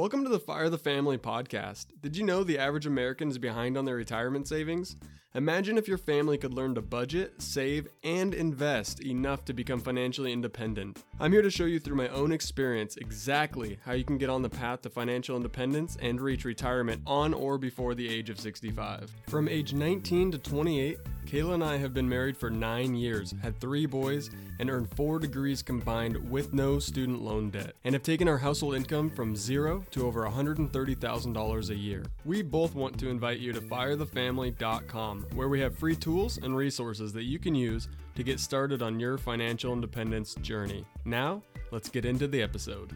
Welcome 0.00 0.24
to 0.24 0.30
the 0.30 0.40
Fire 0.40 0.70
the 0.70 0.78
Family 0.78 1.18
podcast. 1.18 1.88
Did 2.00 2.16
you 2.16 2.24
know 2.24 2.42
the 2.42 2.58
average 2.58 2.86
American 2.86 3.28
is 3.28 3.36
behind 3.36 3.76
on 3.76 3.84
their 3.84 3.96
retirement 3.96 4.48
savings? 4.48 4.96
Imagine 5.34 5.76
if 5.76 5.86
your 5.86 5.98
family 5.98 6.38
could 6.38 6.54
learn 6.54 6.74
to 6.76 6.80
budget, 6.80 7.34
save, 7.42 7.86
and 8.02 8.32
invest 8.32 9.04
enough 9.04 9.44
to 9.44 9.52
become 9.52 9.78
financially 9.78 10.32
independent. 10.32 11.04
I'm 11.20 11.32
here 11.32 11.42
to 11.42 11.50
show 11.50 11.66
you 11.66 11.78
through 11.78 11.96
my 11.96 12.08
own 12.08 12.32
experience 12.32 12.96
exactly 12.96 13.78
how 13.84 13.92
you 13.92 14.04
can 14.04 14.16
get 14.16 14.30
on 14.30 14.40
the 14.40 14.48
path 14.48 14.80
to 14.82 14.88
financial 14.88 15.36
independence 15.36 15.98
and 16.00 16.18
reach 16.18 16.46
retirement 16.46 17.02
on 17.06 17.34
or 17.34 17.58
before 17.58 17.94
the 17.94 18.08
age 18.08 18.30
of 18.30 18.40
65. 18.40 19.14
From 19.28 19.50
age 19.50 19.74
19 19.74 20.32
to 20.32 20.38
28, 20.38 20.98
Kayla 21.26 21.54
and 21.54 21.64
I 21.64 21.76
have 21.76 21.94
been 21.94 22.08
married 22.08 22.36
for 22.36 22.50
nine 22.50 22.94
years, 22.94 23.34
had 23.42 23.60
three 23.60 23.86
boys, 23.86 24.30
and 24.58 24.68
earned 24.68 24.90
four 24.96 25.18
degrees 25.18 25.62
combined 25.62 26.16
with 26.30 26.52
no 26.52 26.78
student 26.78 27.22
loan 27.22 27.50
debt, 27.50 27.74
and 27.84 27.94
have 27.94 28.02
taken 28.02 28.28
our 28.28 28.38
household 28.38 28.74
income 28.74 29.10
from 29.10 29.36
zero 29.36 29.84
to 29.92 30.06
over 30.06 30.22
$130,000 30.28 31.70
a 31.70 31.74
year. 31.74 32.04
We 32.24 32.42
both 32.42 32.74
want 32.74 32.98
to 32.98 33.08
invite 33.08 33.38
you 33.38 33.52
to 33.52 33.60
firethefamily.com, 33.60 35.26
where 35.34 35.48
we 35.48 35.60
have 35.60 35.78
free 35.78 35.96
tools 35.96 36.38
and 36.38 36.56
resources 36.56 37.12
that 37.12 37.24
you 37.24 37.38
can 37.38 37.54
use 37.54 37.88
to 38.16 38.22
get 38.22 38.40
started 38.40 38.82
on 38.82 38.98
your 38.98 39.16
financial 39.16 39.72
independence 39.72 40.34
journey. 40.36 40.84
Now, 41.04 41.42
let's 41.70 41.88
get 41.88 42.04
into 42.04 42.26
the 42.26 42.42
episode. 42.42 42.92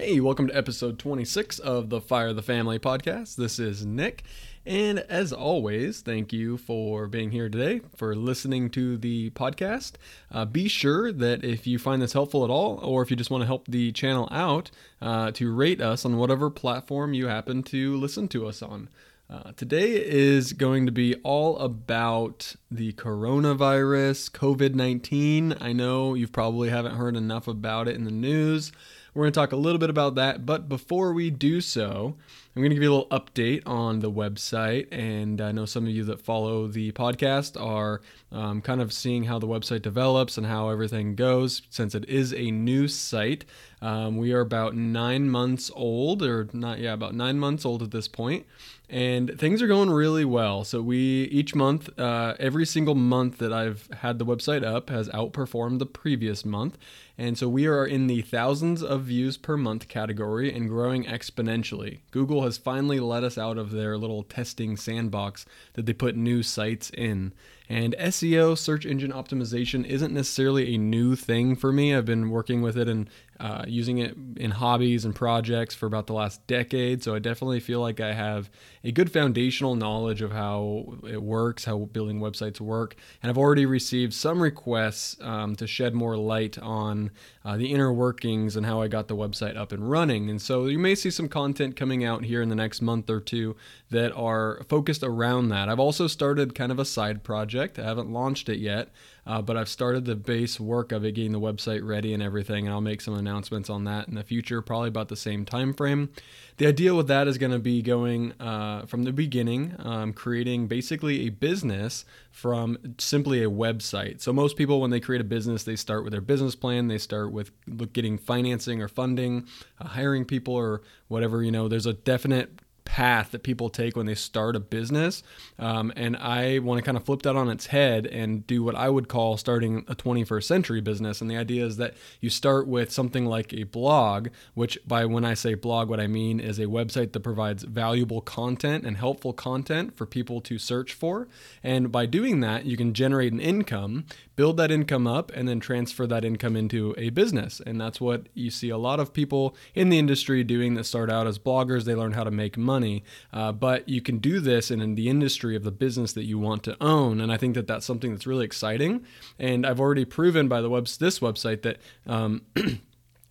Hey, 0.00 0.18
welcome 0.18 0.46
to 0.46 0.56
episode 0.56 0.98
26 0.98 1.58
of 1.58 1.90
the 1.90 2.00
Fire 2.00 2.32
the 2.32 2.40
Family 2.40 2.78
podcast. 2.78 3.36
This 3.36 3.58
is 3.58 3.84
Nick. 3.84 4.22
And 4.64 5.00
as 5.00 5.30
always, 5.30 6.00
thank 6.00 6.32
you 6.32 6.56
for 6.56 7.06
being 7.06 7.32
here 7.32 7.50
today, 7.50 7.82
for 7.96 8.14
listening 8.16 8.70
to 8.70 8.96
the 8.96 9.28
podcast. 9.32 9.96
Uh, 10.32 10.46
be 10.46 10.68
sure 10.68 11.12
that 11.12 11.44
if 11.44 11.66
you 11.66 11.78
find 11.78 12.00
this 12.00 12.14
helpful 12.14 12.44
at 12.44 12.50
all, 12.50 12.80
or 12.82 13.02
if 13.02 13.10
you 13.10 13.16
just 13.16 13.30
want 13.30 13.42
to 13.42 13.46
help 13.46 13.66
the 13.68 13.92
channel 13.92 14.26
out, 14.30 14.70
uh, 15.02 15.32
to 15.32 15.54
rate 15.54 15.82
us 15.82 16.06
on 16.06 16.16
whatever 16.16 16.48
platform 16.48 17.12
you 17.12 17.26
happen 17.26 17.62
to 17.64 17.94
listen 17.94 18.26
to 18.28 18.46
us 18.46 18.62
on. 18.62 18.88
Uh, 19.28 19.52
today 19.54 19.92
is 19.92 20.54
going 20.54 20.86
to 20.86 20.92
be 20.92 21.14
all 21.16 21.58
about 21.58 22.56
the 22.70 22.94
coronavirus, 22.94 24.30
COVID 24.30 24.74
19. 24.74 25.58
I 25.60 25.74
know 25.74 26.14
you 26.14 26.26
probably 26.26 26.70
haven't 26.70 26.96
heard 26.96 27.16
enough 27.16 27.46
about 27.46 27.86
it 27.86 27.96
in 27.96 28.04
the 28.04 28.10
news. 28.10 28.72
We're 29.14 29.24
going 29.24 29.32
to 29.32 29.40
talk 29.40 29.52
a 29.52 29.56
little 29.56 29.78
bit 29.78 29.90
about 29.90 30.14
that. 30.16 30.46
But 30.46 30.68
before 30.68 31.12
we 31.12 31.30
do 31.30 31.60
so, 31.60 32.16
I'm 32.54 32.62
going 32.62 32.70
to 32.70 32.74
give 32.74 32.82
you 32.82 32.92
a 32.92 32.96
little 32.96 33.18
update 33.18 33.62
on 33.64 34.00
the 34.00 34.10
website. 34.10 34.88
And 34.90 35.40
I 35.40 35.52
know 35.52 35.66
some 35.66 35.84
of 35.84 35.90
you 35.90 36.02
that 36.04 36.20
follow 36.20 36.66
the 36.66 36.90
podcast 36.90 37.60
are 37.60 38.00
um, 38.32 38.60
kind 38.60 38.80
of 38.80 38.92
seeing 38.92 39.24
how 39.24 39.38
the 39.38 39.46
website 39.46 39.82
develops 39.82 40.36
and 40.36 40.46
how 40.46 40.68
everything 40.68 41.14
goes 41.14 41.62
since 41.70 41.94
it 41.94 42.08
is 42.08 42.34
a 42.34 42.50
new 42.50 42.88
site. 42.88 43.44
Um, 43.80 44.16
we 44.16 44.32
are 44.32 44.40
about 44.40 44.74
nine 44.74 45.30
months 45.30 45.70
old, 45.76 46.24
or 46.24 46.48
not, 46.52 46.80
yeah, 46.80 46.92
about 46.92 47.14
nine 47.14 47.38
months 47.38 47.64
old 47.64 47.84
at 47.84 47.92
this 47.92 48.08
point 48.08 48.46
and 48.90 49.38
things 49.38 49.62
are 49.62 49.68
going 49.68 49.88
really 49.88 50.24
well. 50.24 50.64
So 50.64 50.82
we 50.82 51.22
each 51.30 51.54
month, 51.54 51.96
uh, 51.98 52.34
every 52.40 52.66
single 52.66 52.96
month 52.96 53.38
that 53.38 53.52
I've 53.52 53.88
had 53.98 54.18
the 54.18 54.26
website 54.26 54.64
up 54.64 54.90
has 54.90 55.08
outperformed 55.10 55.78
the 55.78 55.86
previous 55.86 56.44
month, 56.44 56.76
and 57.16 57.38
so 57.38 57.48
we 57.48 57.66
are 57.66 57.86
in 57.86 58.08
the 58.08 58.22
thousands 58.22 58.82
of 58.82 59.02
views 59.02 59.36
per 59.36 59.56
month 59.56 59.86
category 59.86 60.52
and 60.52 60.68
growing 60.68 61.04
exponentially. 61.04 62.00
Google 62.10 62.39
has 62.42 62.58
finally 62.58 63.00
let 63.00 63.24
us 63.24 63.38
out 63.38 63.58
of 63.58 63.70
their 63.70 63.96
little 63.96 64.22
testing 64.22 64.76
sandbox 64.76 65.46
that 65.74 65.86
they 65.86 65.92
put 65.92 66.16
new 66.16 66.42
sites 66.42 66.90
in. 66.90 67.32
And 67.68 67.94
SEO, 67.98 68.58
search 68.58 68.84
engine 68.84 69.12
optimization, 69.12 69.86
isn't 69.86 70.12
necessarily 70.12 70.74
a 70.74 70.78
new 70.78 71.14
thing 71.14 71.54
for 71.54 71.72
me. 71.72 71.94
I've 71.94 72.04
been 72.04 72.30
working 72.30 72.62
with 72.62 72.76
it 72.76 72.88
and 72.88 73.08
uh, 73.40 73.64
using 73.66 73.98
it 73.98 74.14
in 74.36 74.50
hobbies 74.50 75.06
and 75.06 75.14
projects 75.14 75.74
for 75.74 75.86
about 75.86 76.06
the 76.06 76.12
last 76.12 76.46
decade. 76.46 77.02
So 77.02 77.14
I 77.14 77.18
definitely 77.18 77.60
feel 77.60 77.80
like 77.80 77.98
I 77.98 78.12
have 78.12 78.50
a 78.84 78.92
good 78.92 79.10
foundational 79.10 79.74
knowledge 79.74 80.20
of 80.20 80.30
how 80.30 80.98
it 81.08 81.22
works, 81.22 81.64
how 81.64 81.78
building 81.78 82.20
websites 82.20 82.60
work. 82.60 82.96
And 83.22 83.30
I've 83.30 83.38
already 83.38 83.64
received 83.64 84.12
some 84.12 84.42
requests 84.42 85.16
um, 85.22 85.56
to 85.56 85.66
shed 85.66 85.94
more 85.94 86.18
light 86.18 86.58
on 86.58 87.10
uh, 87.42 87.56
the 87.56 87.72
inner 87.72 87.90
workings 87.90 88.56
and 88.56 88.66
how 88.66 88.82
I 88.82 88.88
got 88.88 89.08
the 89.08 89.16
website 89.16 89.56
up 89.56 89.72
and 89.72 89.90
running. 89.90 90.28
And 90.28 90.40
so 90.40 90.66
you 90.66 90.78
may 90.78 90.94
see 90.94 91.10
some 91.10 91.28
content 91.28 91.76
coming 91.76 92.04
out 92.04 92.24
here 92.24 92.42
in 92.42 92.50
the 92.50 92.54
next 92.54 92.82
month 92.82 93.08
or 93.08 93.20
two 93.20 93.56
that 93.90 94.12
are 94.12 94.62
focused 94.68 95.02
around 95.02 95.48
that. 95.48 95.70
I've 95.70 95.80
also 95.80 96.06
started 96.06 96.54
kind 96.54 96.70
of 96.70 96.78
a 96.78 96.84
side 96.84 97.22
project. 97.22 97.78
I 97.78 97.84
haven't 97.84 98.12
launched 98.12 98.50
it 98.50 98.58
yet, 98.58 98.90
uh, 99.26 99.42
but 99.42 99.56
I've 99.56 99.68
started 99.68 100.04
the 100.04 100.16
base 100.16 100.58
work 100.58 100.92
of 100.92 101.04
it, 101.04 101.12
getting 101.12 101.32
the 101.32 101.40
website 101.40 101.86
ready 101.86 102.12
and 102.14 102.22
everything, 102.22 102.66
and 102.66 102.74
I'll 102.74 102.80
make 102.80 103.00
some 103.00 103.14
announcements 103.14 103.70
on 103.70 103.84
that 103.84 104.08
in 104.08 104.14
the 104.14 104.24
future, 104.24 104.62
probably 104.62 104.88
about 104.88 105.08
the 105.08 105.16
same 105.16 105.44
time 105.44 105.74
frame. 105.74 106.10
The 106.56 106.66
idea 106.66 106.94
with 106.94 107.08
that 107.08 107.26
is 107.26 107.38
going 107.38 107.52
to 107.52 107.58
be 107.58 107.82
going 107.82 108.32
uh, 108.40 108.86
from 108.86 109.04
the 109.04 109.12
beginning, 109.12 109.74
um, 109.78 110.12
creating 110.12 110.66
basically 110.66 111.26
a 111.26 111.30
business 111.30 112.04
from 112.30 112.76
simply 112.98 113.42
a 113.42 113.50
website. 113.50 114.20
So 114.20 114.32
most 114.32 114.56
people, 114.56 114.80
when 114.80 114.90
they 114.90 115.00
create 115.00 115.20
a 115.20 115.24
business, 115.24 115.64
they 115.64 115.76
start 115.76 116.04
with 116.04 116.12
their 116.12 116.20
business 116.20 116.54
plan. 116.54 116.88
They 116.88 116.98
start 116.98 117.32
with 117.32 117.52
getting 117.92 118.18
financing 118.18 118.82
or 118.82 118.88
funding, 118.88 119.46
uh, 119.80 119.88
hiring 119.88 120.24
people 120.24 120.54
or 120.54 120.82
whatever. 121.08 121.42
You 121.42 121.50
know, 121.50 121.68
there's 121.68 121.86
a 121.86 121.94
definite 121.94 122.60
path 122.90 123.30
that 123.30 123.44
people 123.44 123.70
take 123.70 123.96
when 123.96 124.06
they 124.06 124.16
start 124.16 124.56
a 124.56 124.60
business. 124.60 125.22
Um, 125.60 125.92
and 125.94 126.16
I 126.16 126.58
want 126.58 126.78
to 126.78 126.82
kind 126.82 126.96
of 126.96 127.04
flip 127.04 127.22
that 127.22 127.36
on 127.36 127.48
its 127.48 127.66
head 127.66 128.04
and 128.04 128.44
do 128.48 128.64
what 128.64 128.74
I 128.74 128.88
would 128.88 129.06
call 129.06 129.36
starting 129.36 129.84
a 129.86 129.94
21st 129.94 130.42
century 130.42 130.80
business. 130.80 131.20
And 131.20 131.30
the 131.30 131.36
idea 131.36 131.64
is 131.64 131.76
that 131.76 131.94
you 132.20 132.30
start 132.30 132.66
with 132.66 132.90
something 132.90 133.26
like 133.26 133.54
a 133.54 133.62
blog, 133.62 134.30
which 134.54 134.76
by 134.88 135.04
when 135.04 135.24
I 135.24 135.34
say 135.34 135.54
blog, 135.54 135.88
what 135.88 136.00
I 136.00 136.08
mean 136.08 136.40
is 136.40 136.58
a 136.58 136.66
website 136.66 137.12
that 137.12 137.20
provides 137.20 137.62
valuable 137.62 138.20
content 138.22 138.84
and 138.84 138.96
helpful 138.96 139.32
content 139.32 139.96
for 139.96 140.04
people 140.04 140.40
to 140.40 140.58
search 140.58 140.92
for. 140.92 141.28
And 141.62 141.92
by 141.92 142.06
doing 142.06 142.40
that, 142.40 142.66
you 142.66 142.76
can 142.76 142.92
generate 142.92 143.32
an 143.32 143.38
income, 143.40 144.04
build 144.40 144.56
that 144.56 144.70
income 144.70 145.06
up, 145.06 145.30
and 145.34 145.46
then 145.46 145.60
transfer 145.60 146.06
that 146.06 146.24
income 146.24 146.56
into 146.56 146.94
a 146.96 147.10
business. 147.10 147.60
And 147.66 147.78
that's 147.78 148.00
what 148.00 148.30
you 148.32 148.50
see 148.50 148.70
a 148.70 148.78
lot 148.78 148.98
of 148.98 149.12
people 149.12 149.54
in 149.74 149.90
the 149.90 149.98
industry 149.98 150.42
doing 150.42 150.72
that 150.76 150.84
start 150.84 151.10
out 151.10 151.26
as 151.26 151.38
bloggers. 151.38 151.84
They 151.84 151.94
learn 151.94 152.12
how 152.12 152.24
to 152.24 152.30
make 152.30 152.56
money 152.56 153.04
uh, 153.32 153.52
but 153.52 153.88
you 153.88 154.00
can 154.00 154.18
do 154.18 154.40
this 154.40 154.70
in, 154.70 154.80
in 154.80 154.94
the 154.94 155.08
industry 155.08 155.56
of 155.56 155.64
the 155.64 155.70
business 155.70 156.12
that 156.14 156.24
you 156.24 156.38
want 156.38 156.62
to 156.64 156.76
own. 156.80 157.20
And 157.20 157.32
I 157.32 157.36
think 157.36 157.54
that 157.54 157.66
that's 157.66 157.86
something 157.86 158.12
that's 158.12 158.26
really 158.26 158.44
exciting. 158.44 159.04
And 159.38 159.66
I've 159.66 159.80
already 159.80 160.04
proven 160.04 160.48
by 160.48 160.60
the 160.60 160.70
web 160.70 160.86
this 160.86 161.20
website 161.20 161.62
that. 161.62 161.78
Um, 162.06 162.42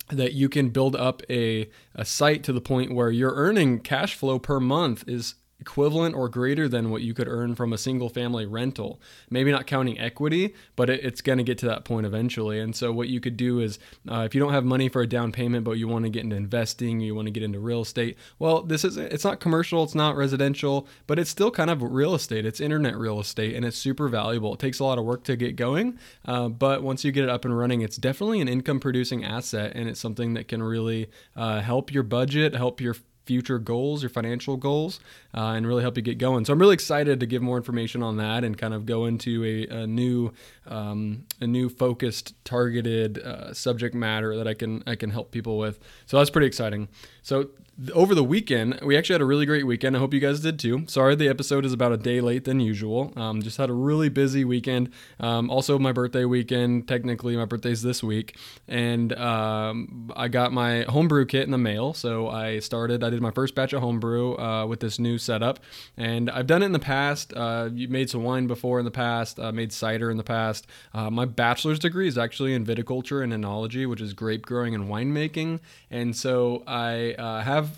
that 0.08 0.32
you 0.32 0.48
can 0.48 0.70
build 0.70 0.96
up 0.96 1.22
a, 1.30 1.70
a 1.94 2.04
site 2.04 2.42
to 2.42 2.52
the 2.52 2.60
point 2.60 2.92
where 2.92 3.10
you're 3.10 3.34
earning 3.34 3.78
cash 3.78 4.16
flow 4.16 4.40
per 4.40 4.58
month 4.58 5.04
is 5.06 5.36
equivalent 5.60 6.14
or 6.14 6.28
greater 6.28 6.68
than 6.68 6.90
what 6.90 7.02
you 7.02 7.14
could 7.14 7.28
earn 7.28 7.54
from 7.54 7.72
a 7.72 7.78
single 7.78 8.08
family 8.08 8.46
rental. 8.46 9.00
Maybe 9.28 9.52
not 9.52 9.66
counting 9.66 9.98
equity, 9.98 10.54
but 10.76 10.88
it, 10.88 11.04
it's 11.04 11.20
going 11.20 11.38
to 11.38 11.44
get 11.44 11.58
to 11.58 11.66
that 11.66 11.84
point 11.84 12.06
eventually. 12.06 12.58
And 12.58 12.74
so, 12.74 12.92
what 12.92 13.08
you 13.08 13.20
could 13.20 13.36
do 13.36 13.60
is 13.60 13.78
uh, 14.10 14.20
if 14.20 14.34
you 14.34 14.40
don't 14.40 14.52
have 14.52 14.64
money 14.64 14.88
for 14.88 15.02
a 15.02 15.06
down 15.06 15.32
payment, 15.32 15.64
but 15.64 15.72
you 15.72 15.88
want 15.88 16.04
to 16.04 16.10
get 16.10 16.24
into 16.24 16.36
investing, 16.36 17.00
you 17.00 17.14
want 17.14 17.26
to 17.26 17.32
get 17.32 17.42
into 17.42 17.60
real 17.60 17.82
estate, 17.82 18.16
well, 18.38 18.62
this 18.62 18.84
is 18.84 18.96
it's 18.96 19.24
not 19.24 19.40
commercial, 19.40 19.82
it's 19.82 19.94
not 19.94 20.16
residential, 20.16 20.86
but 21.06 21.18
it's 21.18 21.30
still 21.30 21.50
kind 21.50 21.70
of 21.70 21.82
real 21.82 22.14
estate. 22.14 22.46
It's 22.46 22.60
internet 22.60 22.96
real 22.96 23.20
estate 23.20 23.54
and 23.54 23.64
it's 23.64 23.76
super 23.76 24.08
valuable. 24.08 24.54
It 24.54 24.60
takes 24.60 24.78
a 24.78 24.84
lot 24.84 24.98
of 24.98 25.04
work 25.04 25.24
to 25.24 25.36
get 25.36 25.56
going, 25.56 25.98
uh, 26.24 26.48
but 26.48 26.82
once 26.82 27.04
you 27.04 27.12
get 27.12 27.24
it 27.24 27.30
up 27.30 27.44
and 27.44 27.56
running, 27.56 27.82
it's 27.82 27.96
definitely 27.96 28.40
an 28.40 28.48
income 28.48 28.80
producing 28.80 29.24
asset 29.24 29.72
and 29.74 29.88
it's 29.88 30.00
something 30.00 30.34
that 30.34 30.48
can 30.48 30.62
really 30.62 31.10
uh, 31.36 31.60
help 31.60 31.92
your 31.92 32.02
budget, 32.02 32.54
help 32.54 32.80
your 32.80 32.94
future 33.30 33.60
goals, 33.60 34.02
your 34.02 34.10
financial 34.10 34.56
goals, 34.56 34.98
uh, 35.36 35.52
and 35.54 35.64
really 35.64 35.82
help 35.82 35.96
you 35.96 36.02
get 36.02 36.18
going. 36.18 36.44
So 36.44 36.52
I'm 36.52 36.58
really 36.58 36.74
excited 36.74 37.20
to 37.20 37.26
give 37.26 37.42
more 37.42 37.56
information 37.56 38.02
on 38.02 38.16
that 38.16 38.42
and 38.42 38.58
kind 38.58 38.74
of 38.74 38.86
go 38.86 39.06
into 39.06 39.44
a, 39.44 39.82
a 39.82 39.86
new, 39.86 40.32
um, 40.66 41.26
a 41.40 41.46
new 41.46 41.68
focused, 41.68 42.34
targeted 42.44 43.18
uh, 43.18 43.54
subject 43.54 43.94
matter 43.94 44.36
that 44.36 44.48
I 44.48 44.54
can 44.54 44.82
I 44.84 44.96
can 44.96 45.10
help 45.10 45.30
people 45.30 45.58
with. 45.58 45.78
So 46.06 46.18
that's 46.18 46.28
pretty 46.28 46.48
exciting. 46.48 46.88
So 47.22 47.50
over 47.94 48.14
the 48.14 48.24
weekend, 48.24 48.78
we 48.82 48.96
actually 48.96 49.14
had 49.14 49.20
a 49.22 49.26
really 49.26 49.46
great 49.46 49.66
weekend. 49.66 49.96
I 49.96 50.00
hope 50.00 50.12
you 50.12 50.20
guys 50.20 50.40
did 50.40 50.58
too. 50.58 50.84
Sorry, 50.86 51.14
the 51.14 51.28
episode 51.28 51.64
is 51.64 51.72
about 51.72 51.92
a 51.92 51.96
day 51.96 52.20
late 52.20 52.44
than 52.44 52.60
usual. 52.60 53.12
Um, 53.16 53.40
just 53.40 53.56
had 53.56 53.70
a 53.70 53.72
really 53.72 54.08
busy 54.08 54.44
weekend. 54.44 54.90
Um, 55.18 55.50
also, 55.50 55.78
my 55.78 55.92
birthday 55.92 56.24
weekend. 56.24 56.88
Technically, 56.88 57.36
my 57.36 57.46
birthday's 57.46 57.82
this 57.82 58.02
week, 58.02 58.36
and 58.68 59.12
um, 59.14 60.10
I 60.14 60.28
got 60.28 60.52
my 60.52 60.82
homebrew 60.82 61.24
kit 61.26 61.44
in 61.44 61.52
the 61.52 61.58
mail. 61.58 61.94
So 61.94 62.28
I 62.28 62.58
started. 62.58 63.02
I 63.02 63.10
did 63.10 63.22
my 63.22 63.30
first 63.30 63.54
batch 63.54 63.72
of 63.72 63.80
homebrew 63.80 64.36
uh, 64.36 64.66
with 64.66 64.80
this 64.80 64.98
new 64.98 65.16
setup, 65.16 65.60
and 65.96 66.30
I've 66.30 66.46
done 66.46 66.62
it 66.62 66.66
in 66.66 66.72
the 66.72 66.78
past. 66.78 67.32
Uh, 67.34 67.70
you 67.72 67.88
made 67.88 68.10
some 68.10 68.24
wine 68.24 68.46
before 68.46 68.78
in 68.78 68.84
the 68.84 68.90
past. 68.90 69.38
Uh, 69.38 69.52
made 69.52 69.72
cider 69.72 70.10
in 70.10 70.18
the 70.18 70.24
past. 70.24 70.66
Uh, 70.92 71.08
my 71.08 71.24
bachelor's 71.24 71.78
degree 71.78 72.08
is 72.08 72.18
actually 72.18 72.52
in 72.52 72.66
viticulture 72.66 73.22
and 73.22 73.32
enology, 73.32 73.88
which 73.88 74.00
is 74.00 74.12
grape 74.12 74.44
growing 74.44 74.74
and 74.74 74.88
winemaking, 74.88 75.60
and 75.90 76.14
so 76.14 76.62
I 76.66 77.14
uh, 77.14 77.40
have 77.40 77.69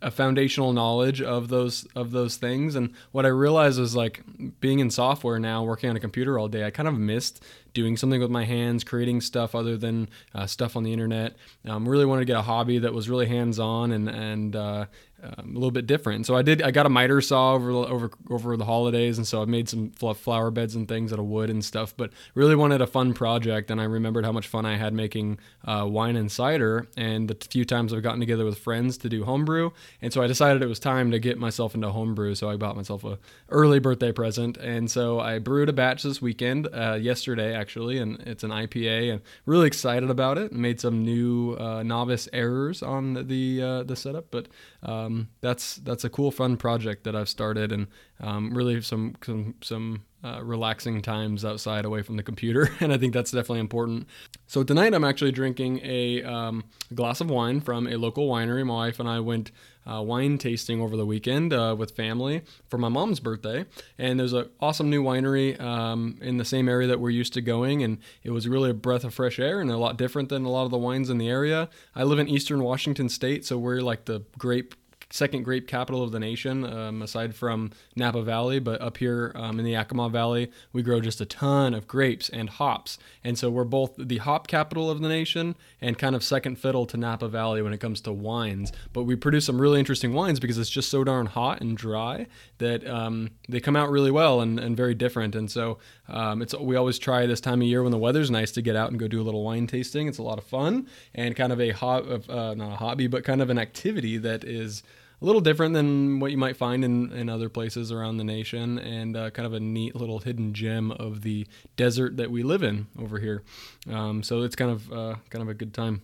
a 0.00 0.10
foundational 0.10 0.72
knowledge 0.72 1.20
of 1.20 1.48
those 1.48 1.86
of 1.96 2.12
those 2.12 2.36
things 2.36 2.76
and 2.76 2.92
what 3.12 3.26
i 3.26 3.28
realized 3.28 3.80
was 3.80 3.96
like 3.96 4.22
being 4.60 4.78
in 4.78 4.90
software 4.90 5.38
now 5.38 5.62
working 5.64 5.90
on 5.90 5.96
a 5.96 6.00
computer 6.00 6.38
all 6.38 6.48
day 6.48 6.64
i 6.64 6.70
kind 6.70 6.88
of 6.88 6.96
missed 6.96 7.42
doing 7.78 7.96
something 7.96 8.20
with 8.20 8.30
my 8.30 8.44
hands, 8.44 8.82
creating 8.82 9.20
stuff 9.20 9.54
other 9.54 9.76
than 9.76 10.08
uh, 10.34 10.46
stuff 10.46 10.74
on 10.76 10.82
the 10.82 10.92
internet. 10.92 11.36
Um, 11.64 11.88
really 11.88 12.06
wanted 12.06 12.22
to 12.22 12.24
get 12.24 12.36
a 12.36 12.42
hobby 12.42 12.78
that 12.80 12.92
was 12.92 13.08
really 13.08 13.26
hands 13.26 13.60
on 13.60 13.92
and 13.92 14.08
and 14.08 14.56
uh, 14.56 14.86
um, 15.20 15.50
a 15.50 15.54
little 15.54 15.72
bit 15.72 15.86
different. 15.86 16.26
So 16.26 16.36
I 16.36 16.42
did. 16.42 16.62
I 16.62 16.70
got 16.70 16.86
a 16.86 16.88
miter 16.88 17.20
saw 17.20 17.54
over 17.54 17.72
over 17.72 18.10
over 18.30 18.56
the 18.56 18.64
holidays, 18.64 19.18
and 19.18 19.26
so 19.26 19.42
I 19.42 19.46
made 19.46 19.68
some 19.68 19.90
flower 19.90 20.50
beds 20.52 20.76
and 20.76 20.86
things 20.86 21.12
out 21.12 21.18
of 21.18 21.24
wood 21.24 21.50
and 21.50 21.64
stuff. 21.64 21.92
But 21.96 22.12
really 22.34 22.54
wanted 22.54 22.80
a 22.80 22.86
fun 22.86 23.14
project, 23.14 23.70
and 23.70 23.80
I 23.80 23.84
remembered 23.84 24.24
how 24.24 24.30
much 24.30 24.46
fun 24.46 24.64
I 24.64 24.76
had 24.76 24.94
making 24.94 25.40
uh, 25.64 25.86
wine 25.88 26.14
and 26.14 26.30
cider, 26.30 26.86
and 26.96 27.28
the 27.28 27.36
few 27.50 27.64
times 27.64 27.92
I've 27.92 28.02
gotten 28.02 28.20
together 28.20 28.44
with 28.44 28.58
friends 28.58 28.96
to 28.98 29.08
do 29.08 29.24
homebrew. 29.24 29.70
And 30.00 30.12
so 30.12 30.22
I 30.22 30.28
decided 30.28 30.62
it 30.62 30.66
was 30.66 30.78
time 30.78 31.10
to 31.10 31.18
get 31.18 31.36
myself 31.36 31.74
into 31.74 31.90
homebrew. 31.90 32.36
So 32.36 32.48
I 32.48 32.56
bought 32.56 32.76
myself 32.76 33.02
a 33.02 33.18
early 33.48 33.80
birthday 33.80 34.12
present, 34.12 34.56
and 34.58 34.88
so 34.88 35.18
I 35.18 35.40
brewed 35.40 35.68
a 35.68 35.72
batch 35.72 36.04
this 36.04 36.22
weekend, 36.22 36.68
uh, 36.72 36.94
yesterday 36.94 37.54
actually, 37.54 37.98
and 37.98 38.20
it's 38.20 38.44
an 38.44 38.50
IPA, 38.50 39.14
and 39.14 39.20
really 39.46 39.66
excited 39.66 40.10
about 40.10 40.38
it. 40.38 40.52
Made 40.52 40.80
some 40.80 41.04
new 41.04 41.56
uh, 41.58 41.82
novice 41.82 42.28
errors 42.32 42.84
on 42.84 43.26
the 43.26 43.62
uh, 43.62 43.82
the 43.82 43.96
setup, 43.96 44.30
but 44.30 44.46
um, 44.84 45.07
that's 45.40 45.76
that's 45.76 46.04
a 46.04 46.10
cool, 46.10 46.30
fun 46.30 46.56
project 46.56 47.04
that 47.04 47.14
I've 47.14 47.28
started, 47.28 47.72
and 47.72 47.86
um, 48.20 48.54
really 48.54 48.80
some 48.82 49.16
some 49.22 49.54
some 49.62 50.04
uh, 50.24 50.40
relaxing 50.42 51.00
times 51.00 51.44
outside 51.44 51.84
away 51.84 52.02
from 52.02 52.16
the 52.16 52.22
computer, 52.22 52.70
and 52.80 52.92
I 52.92 52.98
think 52.98 53.12
that's 53.14 53.30
definitely 53.30 53.60
important. 53.60 54.08
So 54.46 54.62
tonight 54.64 54.94
I'm 54.94 55.04
actually 55.04 55.32
drinking 55.32 55.80
a 55.84 56.22
um, 56.24 56.64
glass 56.94 57.20
of 57.20 57.30
wine 57.30 57.60
from 57.60 57.86
a 57.86 57.96
local 57.96 58.28
winery. 58.28 58.66
My 58.66 58.74
wife 58.74 58.98
and 58.98 59.08
I 59.08 59.20
went 59.20 59.52
uh, 59.88 60.02
wine 60.02 60.36
tasting 60.36 60.80
over 60.80 60.96
the 60.96 61.06
weekend 61.06 61.52
uh, 61.52 61.74
with 61.78 61.92
family 61.92 62.42
for 62.68 62.78
my 62.78 62.88
mom's 62.88 63.20
birthday, 63.20 63.64
and 63.96 64.18
there's 64.18 64.32
an 64.32 64.48
awesome 64.60 64.90
new 64.90 65.02
winery 65.02 65.58
um, 65.60 66.18
in 66.20 66.36
the 66.36 66.44
same 66.44 66.68
area 66.68 66.88
that 66.88 67.00
we're 67.00 67.10
used 67.10 67.32
to 67.34 67.40
going, 67.40 67.82
and 67.82 67.98
it 68.22 68.30
was 68.30 68.48
really 68.48 68.70
a 68.70 68.74
breath 68.74 69.04
of 69.04 69.14
fresh 69.14 69.38
air 69.38 69.60
and 69.60 69.70
a 69.70 69.78
lot 69.78 69.96
different 69.96 70.28
than 70.28 70.44
a 70.44 70.50
lot 70.50 70.64
of 70.64 70.70
the 70.70 70.78
wines 70.78 71.10
in 71.10 71.18
the 71.18 71.28
area. 71.28 71.68
I 71.94 72.02
live 72.02 72.18
in 72.18 72.28
eastern 72.28 72.62
Washington 72.62 73.08
State, 73.08 73.44
so 73.44 73.56
we're 73.56 73.80
like 73.80 74.04
the 74.04 74.24
grape 74.36 74.74
second 75.10 75.42
grape 75.42 75.66
capital 75.66 76.02
of 76.02 76.12
the 76.12 76.20
nation, 76.20 76.64
um, 76.64 77.02
aside 77.02 77.34
from 77.34 77.70
Napa 77.96 78.22
Valley. 78.22 78.58
But 78.58 78.80
up 78.80 78.98
here 78.98 79.32
um, 79.34 79.58
in 79.58 79.64
the 79.64 79.72
Yakima 79.72 80.08
Valley, 80.08 80.50
we 80.72 80.82
grow 80.82 81.00
just 81.00 81.20
a 81.20 81.26
ton 81.26 81.74
of 81.74 81.88
grapes 81.88 82.28
and 82.28 82.50
hops. 82.50 82.98
And 83.24 83.38
so 83.38 83.50
we're 83.50 83.64
both 83.64 83.94
the 83.96 84.18
hop 84.18 84.46
capital 84.46 84.90
of 84.90 85.00
the 85.00 85.08
nation 85.08 85.56
and 85.80 85.98
kind 85.98 86.14
of 86.14 86.22
second 86.22 86.56
fiddle 86.56 86.86
to 86.86 86.96
Napa 86.96 87.28
Valley 87.28 87.62
when 87.62 87.72
it 87.72 87.78
comes 87.78 88.00
to 88.02 88.12
wines. 88.12 88.72
But 88.92 89.04
we 89.04 89.16
produce 89.16 89.46
some 89.46 89.60
really 89.60 89.78
interesting 89.78 90.12
wines 90.12 90.40
because 90.40 90.58
it's 90.58 90.70
just 90.70 90.90
so 90.90 91.04
darn 91.04 91.26
hot 91.26 91.60
and 91.60 91.76
dry 91.76 92.26
that 92.58 92.86
um, 92.86 93.30
they 93.48 93.60
come 93.60 93.76
out 93.76 93.90
really 93.90 94.10
well 94.10 94.40
and, 94.40 94.58
and 94.60 94.76
very 94.76 94.94
different. 94.94 95.34
And 95.34 95.50
so 95.50 95.78
um, 96.08 96.42
it's 96.42 96.54
we 96.54 96.76
always 96.76 96.98
try 96.98 97.26
this 97.26 97.40
time 97.40 97.60
of 97.62 97.66
year 97.66 97.82
when 97.82 97.92
the 97.92 97.98
weather's 97.98 98.30
nice 98.30 98.52
to 98.52 98.62
get 98.62 98.76
out 98.76 98.90
and 98.90 98.98
go 98.98 99.08
do 99.08 99.20
a 99.20 99.24
little 99.24 99.44
wine 99.44 99.66
tasting. 99.66 100.08
It's 100.08 100.18
a 100.18 100.22
lot 100.22 100.38
of 100.38 100.44
fun 100.44 100.86
and 101.14 101.34
kind 101.34 101.52
of 101.52 101.60
a 101.60 101.70
hot, 101.70 102.28
uh, 102.28 102.54
not 102.54 102.72
a 102.72 102.76
hobby, 102.76 103.06
but 103.06 103.24
kind 103.24 103.40
of 103.40 103.50
an 103.50 103.58
activity 103.58 104.18
that 104.18 104.44
is 104.44 104.82
a 105.20 105.24
little 105.24 105.40
different 105.40 105.74
than 105.74 106.20
what 106.20 106.30
you 106.30 106.38
might 106.38 106.56
find 106.56 106.84
in, 106.84 107.12
in 107.12 107.28
other 107.28 107.48
places 107.48 107.90
around 107.90 108.18
the 108.18 108.24
nation 108.24 108.78
and 108.78 109.16
uh, 109.16 109.30
kind 109.30 109.46
of 109.46 109.52
a 109.52 109.60
neat 109.60 109.96
little 109.96 110.20
hidden 110.20 110.54
gem 110.54 110.92
of 110.92 111.22
the 111.22 111.46
desert 111.76 112.16
that 112.16 112.30
we 112.30 112.42
live 112.42 112.62
in 112.62 112.86
over 112.98 113.18
here. 113.18 113.42
Um, 113.90 114.22
so 114.22 114.42
it's 114.42 114.56
kind 114.56 114.70
of 114.70 114.92
uh, 114.92 115.16
kind 115.30 115.42
of 115.42 115.48
a 115.48 115.54
good 115.54 115.74
time. 115.74 116.02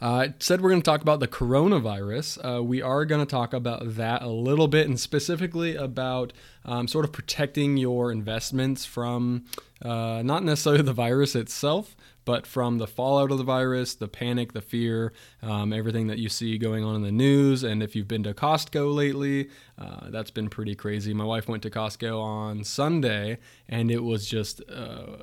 Uh, 0.00 0.28
said 0.38 0.60
we're 0.60 0.70
going 0.70 0.82
to 0.82 0.84
talk 0.84 1.02
about 1.02 1.20
the 1.20 1.28
coronavirus. 1.28 2.58
Uh, 2.58 2.62
we 2.62 2.82
are 2.82 3.04
going 3.04 3.24
to 3.24 3.30
talk 3.30 3.52
about 3.52 3.94
that 3.96 4.22
a 4.22 4.28
little 4.28 4.68
bit 4.68 4.88
and 4.88 4.98
specifically 4.98 5.76
about 5.76 6.32
um, 6.64 6.88
sort 6.88 7.04
of 7.04 7.12
protecting 7.12 7.76
your 7.76 8.10
investments 8.12 8.84
from 8.84 9.44
uh, 9.82 10.22
not 10.24 10.42
necessarily 10.42 10.82
the 10.82 10.92
virus 10.92 11.34
itself, 11.34 11.96
but 12.24 12.46
from 12.46 12.78
the 12.78 12.86
fallout 12.86 13.30
of 13.30 13.38
the 13.38 13.44
virus, 13.44 13.94
the 13.94 14.08
panic, 14.08 14.52
the 14.52 14.60
fear, 14.60 15.12
um, 15.42 15.72
everything 15.72 16.06
that 16.06 16.18
you 16.18 16.28
see 16.28 16.58
going 16.58 16.84
on 16.84 16.94
in 16.94 17.02
the 17.02 17.12
news. 17.12 17.62
And 17.62 17.82
if 17.82 17.94
you've 17.94 18.08
been 18.08 18.22
to 18.24 18.34
Costco 18.34 18.94
lately, 18.94 19.48
uh, 19.76 20.10
that's 20.10 20.30
been 20.30 20.48
pretty 20.48 20.74
crazy. 20.74 21.12
My 21.12 21.24
wife 21.24 21.48
went 21.48 21.62
to 21.64 21.70
Costco 21.70 22.20
on 22.20 22.62
Sunday, 22.62 23.38
and 23.68 23.90
it 23.90 24.04
was 24.04 24.28
just 24.28 24.62
uh, 24.70 25.16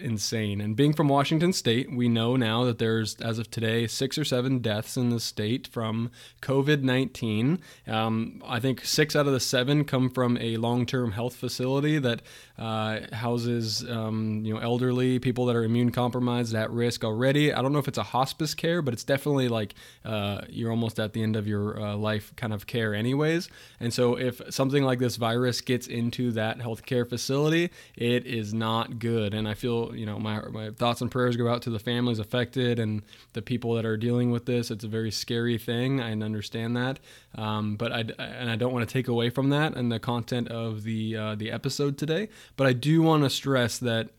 insane. 0.00 0.60
And 0.60 0.76
being 0.76 0.92
from 0.92 1.08
Washington 1.08 1.52
State, 1.52 1.90
we 1.90 2.08
know 2.08 2.36
now 2.36 2.64
that 2.64 2.78
there's, 2.78 3.16
as 3.16 3.38
of 3.38 3.50
today, 3.50 3.86
six 3.86 4.18
or 4.18 4.24
seven 4.24 4.58
deaths 4.58 4.98
in 4.98 5.08
the 5.08 5.20
state 5.20 5.66
from 5.66 6.10
COVID 6.42 6.82
19. 6.82 7.60
Um, 7.86 8.42
I 8.46 8.60
think 8.60 8.84
six 8.84 9.16
out 9.16 9.26
of 9.26 9.32
the 9.32 9.40
seven 9.40 9.84
come 9.84 10.10
from 10.10 10.36
a 10.38 10.58
long 10.58 10.84
term 10.84 11.12
health 11.12 11.36
facility 11.36 11.98
that 11.98 12.20
uh, 12.58 13.00
houses 13.12 13.84
um, 13.88 14.42
you 14.44 14.54
know 14.54 14.60
elderly 14.60 15.18
people 15.18 15.46
that 15.46 15.56
are 15.56 15.64
immune 15.64 15.90
compromised 15.90 16.54
at 16.54 16.70
risk 16.70 17.04
already. 17.04 17.52
I 17.52 17.62
don't 17.62 17.72
know 17.72 17.78
if 17.78 17.88
it's 17.88 17.98
a 17.98 18.02
hospice 18.02 18.54
care, 18.54 18.82
but 18.82 18.92
it's 18.92 19.04
definitely 19.04 19.48
like 19.48 19.74
uh, 20.04 20.42
you're 20.48 20.70
almost 20.70 21.00
at 21.00 21.14
the 21.14 21.22
end 21.22 21.36
of 21.36 21.48
your 21.48 21.80
uh, 21.80 21.96
life 21.96 22.34
kind 22.36 22.52
of 22.52 22.66
care, 22.66 22.94
anyways. 22.94 23.48
And 23.80 23.93
so 23.94 24.18
if 24.18 24.40
something 24.50 24.82
like 24.82 24.98
this 24.98 25.16
virus 25.16 25.60
gets 25.60 25.86
into 25.86 26.32
that 26.32 26.58
healthcare 26.58 27.08
facility, 27.08 27.70
it 27.96 28.26
is 28.26 28.52
not 28.52 28.98
good. 28.98 29.34
And 29.34 29.48
I 29.48 29.54
feel 29.54 29.94
you 29.94 30.04
know 30.04 30.18
my 30.18 30.40
my 30.48 30.70
thoughts 30.70 31.00
and 31.00 31.10
prayers 31.10 31.36
go 31.36 31.48
out 31.48 31.62
to 31.62 31.70
the 31.70 31.78
families 31.78 32.18
affected 32.18 32.78
and 32.78 33.02
the 33.32 33.42
people 33.42 33.74
that 33.74 33.84
are 33.84 33.96
dealing 33.96 34.30
with 34.30 34.46
this. 34.46 34.70
It's 34.70 34.84
a 34.84 34.88
very 34.88 35.10
scary 35.10 35.58
thing. 35.58 36.00
I 36.00 36.12
understand 36.12 36.76
that, 36.76 36.98
um, 37.36 37.76
but 37.76 37.92
I 37.92 38.00
and 38.18 38.50
I 38.50 38.56
don't 38.56 38.72
want 38.72 38.88
to 38.88 38.92
take 38.92 39.08
away 39.08 39.30
from 39.30 39.50
that 39.50 39.76
and 39.76 39.90
the 39.90 40.00
content 40.00 40.48
of 40.48 40.82
the 40.82 41.16
uh, 41.16 41.34
the 41.36 41.52
episode 41.52 41.96
today. 41.96 42.28
But 42.56 42.66
I 42.66 42.72
do 42.72 43.02
want 43.02 43.22
to 43.22 43.30
stress 43.30 43.78
that 43.78 44.10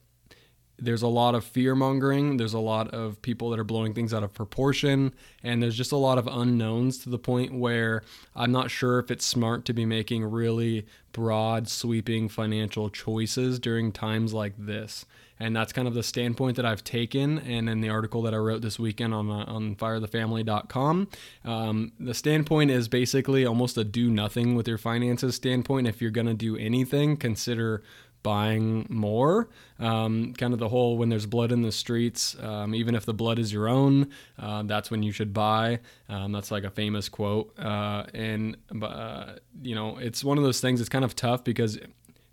there's 0.78 1.02
a 1.02 1.08
lot 1.08 1.36
of 1.36 1.44
fear 1.44 1.76
mongering. 1.76 2.38
There's 2.38 2.54
a 2.54 2.60
lot 2.60 2.94
of 2.94 3.22
people 3.22 3.50
that 3.52 3.60
are 3.60 3.64
blowing 3.64 3.94
things 3.94 4.14
out 4.14 4.24
of 4.24 4.34
proportion. 4.34 5.14
And 5.44 5.62
there's 5.62 5.78
just 5.78 5.92
a 5.92 5.98
lot 5.98 6.18
of 6.18 6.28
unknowns 6.28 6.98
to 7.00 7.10
the 7.10 7.20
point 7.20 7.54
where 7.54 8.04
I'm 8.36 8.52
not 8.52 8.72
sure 8.72 9.00
if 9.00 9.10
it's 9.10 9.26
smart 9.26 9.66
to 9.66 9.74
be 9.74 9.86
making 9.86 10.26
really 10.26 10.86
broad, 11.12 11.70
sweeping 11.70 12.28
financial 12.28 12.90
choices 12.90 13.58
during 13.60 13.92
times 13.92 14.34
like 14.34 14.54
this. 14.58 15.06
And 15.40 15.56
that's 15.56 15.74
kind 15.74 15.88
of 15.88 15.94
the 15.94 16.04
standpoint 16.04 16.56
that 16.56 16.66
I've 16.66 16.84
taken. 16.84 17.40
And 17.40 17.70
in 17.70 17.82
the 17.82 17.90
article 17.90 18.22
that 18.22 18.34
I 18.34 18.38
wrote 18.38 18.62
this 18.62 18.80
weekend 18.80 19.14
on, 19.14 19.30
uh, 19.30 19.44
on 19.48 19.76
firethefamily.com, 19.76 21.08
um, 21.44 21.92
the 22.00 22.14
standpoint 22.14 22.72
is 22.72 22.88
basically 22.88 23.46
almost 23.46 23.78
a 23.78 23.84
do 23.84 24.10
nothing 24.10 24.56
with 24.56 24.68
your 24.68 24.78
finances 24.78 25.36
standpoint. 25.36 25.88
If 25.88 26.02
you're 26.02 26.12
going 26.12 26.28
to 26.28 26.34
do 26.34 26.56
anything, 26.56 27.18
consider 27.18 27.84
buying 28.26 28.88
more. 28.90 29.50
Um, 29.78 30.34
kind 30.34 30.52
of 30.52 30.58
the 30.58 30.68
whole 30.68 30.98
when 30.98 31.10
there's 31.10 31.28
blood 31.28 31.52
in 31.52 31.62
the 31.62 31.72
streets, 31.72 32.36
um, 32.42 32.74
even 32.74 32.96
if 32.96 33.06
the 33.06 33.14
blood 33.14 33.38
is 33.38 33.54
your 33.54 33.70
own, 33.70 34.10
uh, 34.40 34.64
that's 34.64 34.90
when 34.90 35.04
you 35.04 35.12
should 35.12 35.32
buy. 35.32 35.80
Um, 36.10 36.32
that's 36.32 36.50
like 36.50 36.64
a 36.64 36.72
famous 36.72 37.08
quote. 37.08 37.54
Uh, 37.60 38.06
and, 38.16 38.58
uh, 38.82 39.34
you 39.62 39.76
know, 39.76 39.98
it's 39.98 40.24
one 40.24 40.40
of 40.40 40.44
those 40.44 40.60
things 40.60 40.80
that's 40.80 40.90
kind 40.90 41.06
of 41.06 41.16
tough 41.16 41.44
because 41.44 41.78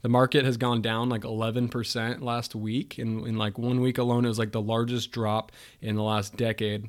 the 0.01 0.09
market 0.09 0.47
has 0.47 0.57
gone 0.57 0.81
down 0.81 1.11
like 1.11 1.23
11% 1.25 2.23
last 2.23 2.55
week. 2.55 2.99
In, 2.99 3.27
in 3.27 3.37
like 3.37 3.59
one 3.59 3.83
week 3.83 3.99
alone, 3.99 4.25
it 4.25 4.29
was 4.29 4.39
like 4.39 4.53
the 4.53 4.63
largest 4.63 5.13
drop 5.13 5.53
in 5.83 5.97
the 5.97 6.03
last 6.03 6.39
decade. 6.39 6.89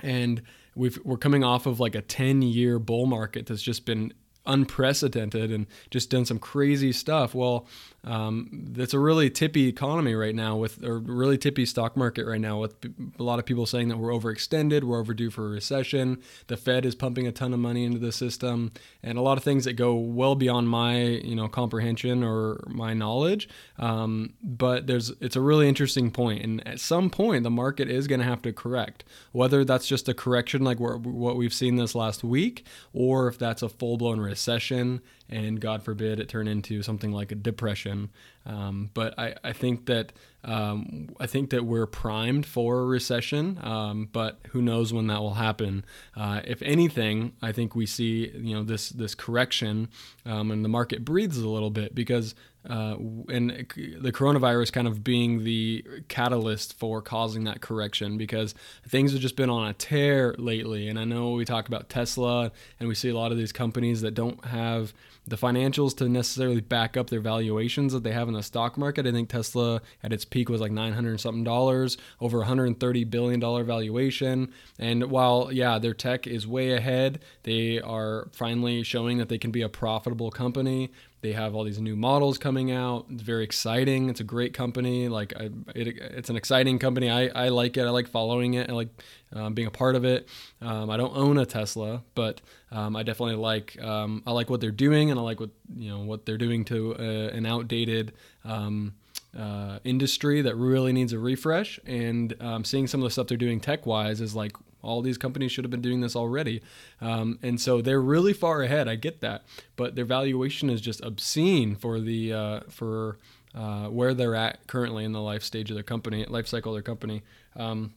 And 0.00 0.42
we've, 0.76 0.96
we're 1.02 1.16
coming 1.16 1.42
off 1.42 1.66
of 1.66 1.80
like 1.80 1.96
a 1.96 2.02
10 2.02 2.42
year 2.42 2.78
bull 2.78 3.06
market 3.06 3.46
that's 3.46 3.62
just 3.62 3.84
been 3.84 4.12
unprecedented 4.46 5.50
and 5.50 5.66
just 5.90 6.10
done 6.10 6.24
some 6.24 6.38
crazy 6.38 6.92
stuff. 6.92 7.34
Well, 7.34 7.66
um, 8.04 8.74
it's 8.76 8.94
a 8.94 8.98
really 8.98 9.30
tippy 9.30 9.68
economy 9.68 10.14
right 10.14 10.34
now 10.34 10.56
with 10.56 10.82
a 10.82 10.92
really 10.92 11.38
tippy 11.38 11.64
stock 11.64 11.96
market 11.96 12.26
right 12.26 12.40
now 12.40 12.58
with 12.58 12.74
a 13.18 13.22
lot 13.22 13.38
of 13.38 13.46
people 13.46 13.64
saying 13.64 13.88
that 13.88 13.98
we're 13.98 14.10
overextended, 14.10 14.82
we're 14.82 14.98
overdue 14.98 15.30
for 15.30 15.46
a 15.46 15.50
recession. 15.50 16.20
The 16.48 16.56
Fed 16.56 16.84
is 16.84 16.96
pumping 16.96 17.28
a 17.28 17.32
ton 17.32 17.52
of 17.52 17.60
money 17.60 17.84
into 17.84 18.00
the 18.00 18.10
system, 18.10 18.72
and 19.04 19.18
a 19.18 19.22
lot 19.22 19.38
of 19.38 19.44
things 19.44 19.64
that 19.66 19.74
go 19.74 19.94
well 19.94 20.34
beyond 20.34 20.68
my 20.68 21.00
you 21.00 21.36
know 21.36 21.48
comprehension 21.48 22.24
or 22.24 22.64
my 22.66 22.92
knowledge. 22.92 23.48
Um, 23.78 24.34
but 24.42 24.88
there's 24.88 25.10
it's 25.20 25.36
a 25.36 25.40
really 25.40 25.68
interesting 25.68 26.10
point, 26.10 26.42
and 26.42 26.66
at 26.66 26.80
some 26.80 27.08
point 27.08 27.44
the 27.44 27.50
market 27.50 27.88
is 27.88 28.08
going 28.08 28.20
to 28.20 28.26
have 28.26 28.42
to 28.42 28.52
correct. 28.52 29.04
Whether 29.30 29.64
that's 29.64 29.86
just 29.86 30.08
a 30.08 30.14
correction 30.14 30.64
like 30.64 30.80
what 30.80 31.36
we've 31.36 31.54
seen 31.54 31.76
this 31.76 31.94
last 31.94 32.24
week, 32.24 32.66
or 32.92 33.28
if 33.28 33.38
that's 33.38 33.62
a 33.62 33.68
full 33.68 33.96
blown 33.96 34.18
recession 34.18 35.02
and 35.32 35.60
God 35.60 35.82
forbid 35.82 36.20
it 36.20 36.28
turn 36.28 36.46
into 36.46 36.82
something 36.82 37.10
like 37.12 37.32
a 37.32 37.34
depression. 37.34 38.10
Um, 38.44 38.90
but 38.92 39.18
I, 39.18 39.34
I 39.42 39.52
think 39.52 39.86
that 39.86 40.12
um, 40.44 41.08
I 41.20 41.26
think 41.26 41.50
that 41.50 41.64
we're 41.64 41.86
primed 41.86 42.44
for 42.44 42.80
a 42.80 42.84
recession, 42.84 43.58
um, 43.62 44.08
but 44.12 44.40
who 44.50 44.60
knows 44.60 44.92
when 44.92 45.06
that 45.06 45.20
will 45.20 45.34
happen? 45.34 45.84
Uh, 46.16 46.40
if 46.44 46.60
anything, 46.62 47.32
I 47.40 47.52
think 47.52 47.76
we 47.76 47.86
see 47.86 48.30
you 48.34 48.54
know 48.54 48.64
this 48.64 48.90
this 48.90 49.14
correction, 49.14 49.88
um, 50.26 50.50
and 50.50 50.64
the 50.64 50.68
market 50.68 51.04
breathes 51.04 51.38
a 51.38 51.48
little 51.48 51.70
bit 51.70 51.94
because 51.94 52.34
uh, 52.68 52.96
and 53.28 53.66
the 53.76 54.12
coronavirus 54.12 54.72
kind 54.72 54.86
of 54.86 55.02
being 55.02 55.44
the 55.44 55.84
catalyst 56.08 56.78
for 56.78 57.02
causing 57.02 57.44
that 57.44 57.60
correction 57.60 58.16
because 58.16 58.54
things 58.88 59.12
have 59.12 59.20
just 59.20 59.36
been 59.36 59.50
on 59.50 59.68
a 59.68 59.72
tear 59.72 60.34
lately. 60.38 60.88
And 60.88 60.98
I 60.98 61.04
know 61.04 61.32
we 61.32 61.44
talk 61.44 61.66
about 61.66 61.88
Tesla 61.88 62.52
and 62.78 62.88
we 62.88 62.94
see 62.94 63.08
a 63.08 63.16
lot 63.16 63.32
of 63.32 63.38
these 63.38 63.52
companies 63.52 64.00
that 64.02 64.14
don't 64.14 64.44
have 64.44 64.94
the 65.26 65.36
financials 65.36 65.96
to 65.96 66.08
necessarily 66.08 66.60
back 66.60 66.96
up 66.96 67.08
their 67.08 67.20
valuations 67.20 67.92
that 67.92 68.02
they 68.02 68.12
have 68.12 68.28
in 68.28 68.34
the 68.34 68.42
stock 68.42 68.76
market. 68.76 69.06
I 69.06 69.12
think 69.12 69.28
Tesla 69.28 69.80
at 70.02 70.12
its 70.12 70.24
peak 70.24 70.48
was 70.48 70.60
like 70.60 70.72
900 70.72 71.20
something 71.20 71.44
dollars, 71.44 71.96
over 72.20 72.38
130 72.38 73.04
billion 73.04 73.38
dollar 73.38 73.62
valuation. 73.62 74.52
And 74.78 75.10
while 75.10 75.50
yeah, 75.52 75.78
their 75.78 75.94
tech 75.94 76.26
is 76.26 76.46
way 76.46 76.72
ahead, 76.72 77.20
they 77.44 77.80
are 77.80 78.28
finally 78.32 78.82
showing 78.82 79.18
that 79.18 79.28
they 79.28 79.38
can 79.38 79.52
be 79.52 79.62
a 79.62 79.68
profitable 79.68 80.30
company. 80.30 80.90
They 81.22 81.32
have 81.32 81.54
all 81.54 81.62
these 81.62 81.80
new 81.80 81.94
models 81.94 82.36
coming 82.36 82.72
out. 82.72 83.06
It's 83.08 83.22
very 83.22 83.44
exciting. 83.44 84.10
It's 84.10 84.18
a 84.18 84.24
great 84.24 84.54
company. 84.54 85.08
Like 85.08 85.32
I, 85.36 85.50
it, 85.72 85.96
it's 85.96 86.30
an 86.30 86.36
exciting 86.36 86.80
company. 86.80 87.08
I, 87.08 87.28
I 87.28 87.48
like 87.48 87.76
it. 87.76 87.82
I 87.82 87.90
like 87.90 88.08
following 88.08 88.54
it. 88.54 88.68
I 88.68 88.72
like 88.72 88.88
um, 89.32 89.54
being 89.54 89.68
a 89.68 89.70
part 89.70 89.94
of 89.94 90.04
it. 90.04 90.28
Um, 90.60 90.90
I 90.90 90.96
don't 90.96 91.16
own 91.16 91.38
a 91.38 91.46
Tesla, 91.46 92.02
but 92.16 92.40
um, 92.72 92.96
I 92.96 93.04
definitely 93.04 93.36
like 93.36 93.80
um, 93.80 94.24
I 94.26 94.32
like 94.32 94.50
what 94.50 94.60
they're 94.60 94.72
doing, 94.72 95.12
and 95.12 95.20
I 95.20 95.22
like 95.22 95.38
what 95.38 95.50
you 95.76 95.90
know 95.90 96.00
what 96.00 96.26
they're 96.26 96.38
doing 96.38 96.64
to 96.66 96.96
uh, 96.96 97.36
an 97.36 97.46
outdated. 97.46 98.12
Um, 98.44 98.94
uh, 99.38 99.78
industry 99.84 100.42
that 100.42 100.56
really 100.56 100.92
needs 100.92 101.14
a 101.14 101.18
refresh, 101.18 101.80
and 101.86 102.34
um, 102.40 102.64
seeing 102.64 102.86
some 102.86 103.00
of 103.00 103.04
the 103.04 103.10
stuff 103.10 103.28
they're 103.28 103.38
doing 103.38 103.60
tech 103.60 103.86
wise 103.86 104.20
is 104.20 104.34
like, 104.34 104.52
all 104.82 105.02
these 105.02 105.18
companies 105.18 105.52
should 105.52 105.64
have 105.64 105.70
been 105.70 105.80
doing 105.80 106.00
this 106.00 106.16
already. 106.16 106.62
Um, 107.00 107.38
and 107.42 107.60
so 107.60 107.80
they're 107.80 108.00
really 108.00 108.32
far 108.32 108.62
ahead. 108.62 108.88
I 108.88 108.96
get 108.96 109.20
that, 109.20 109.44
but 109.76 109.94
their 109.94 110.04
valuation 110.04 110.70
is 110.70 110.80
just 110.80 111.00
obscene 111.02 111.76
for 111.76 112.00
the 112.00 112.32
uh, 112.32 112.60
for 112.68 113.18
uh, 113.54 113.86
where 113.86 114.14
they're 114.14 114.34
at 114.34 114.66
currently 114.66 115.04
in 115.04 115.12
the 115.12 115.20
life 115.20 115.42
stage 115.42 115.70
of 115.70 115.74
their 115.74 115.82
company, 115.84 116.24
life 116.26 116.46
cycle 116.46 116.72
of 116.72 116.76
their 116.76 116.82
company. 116.82 117.22
Um, 117.56 117.94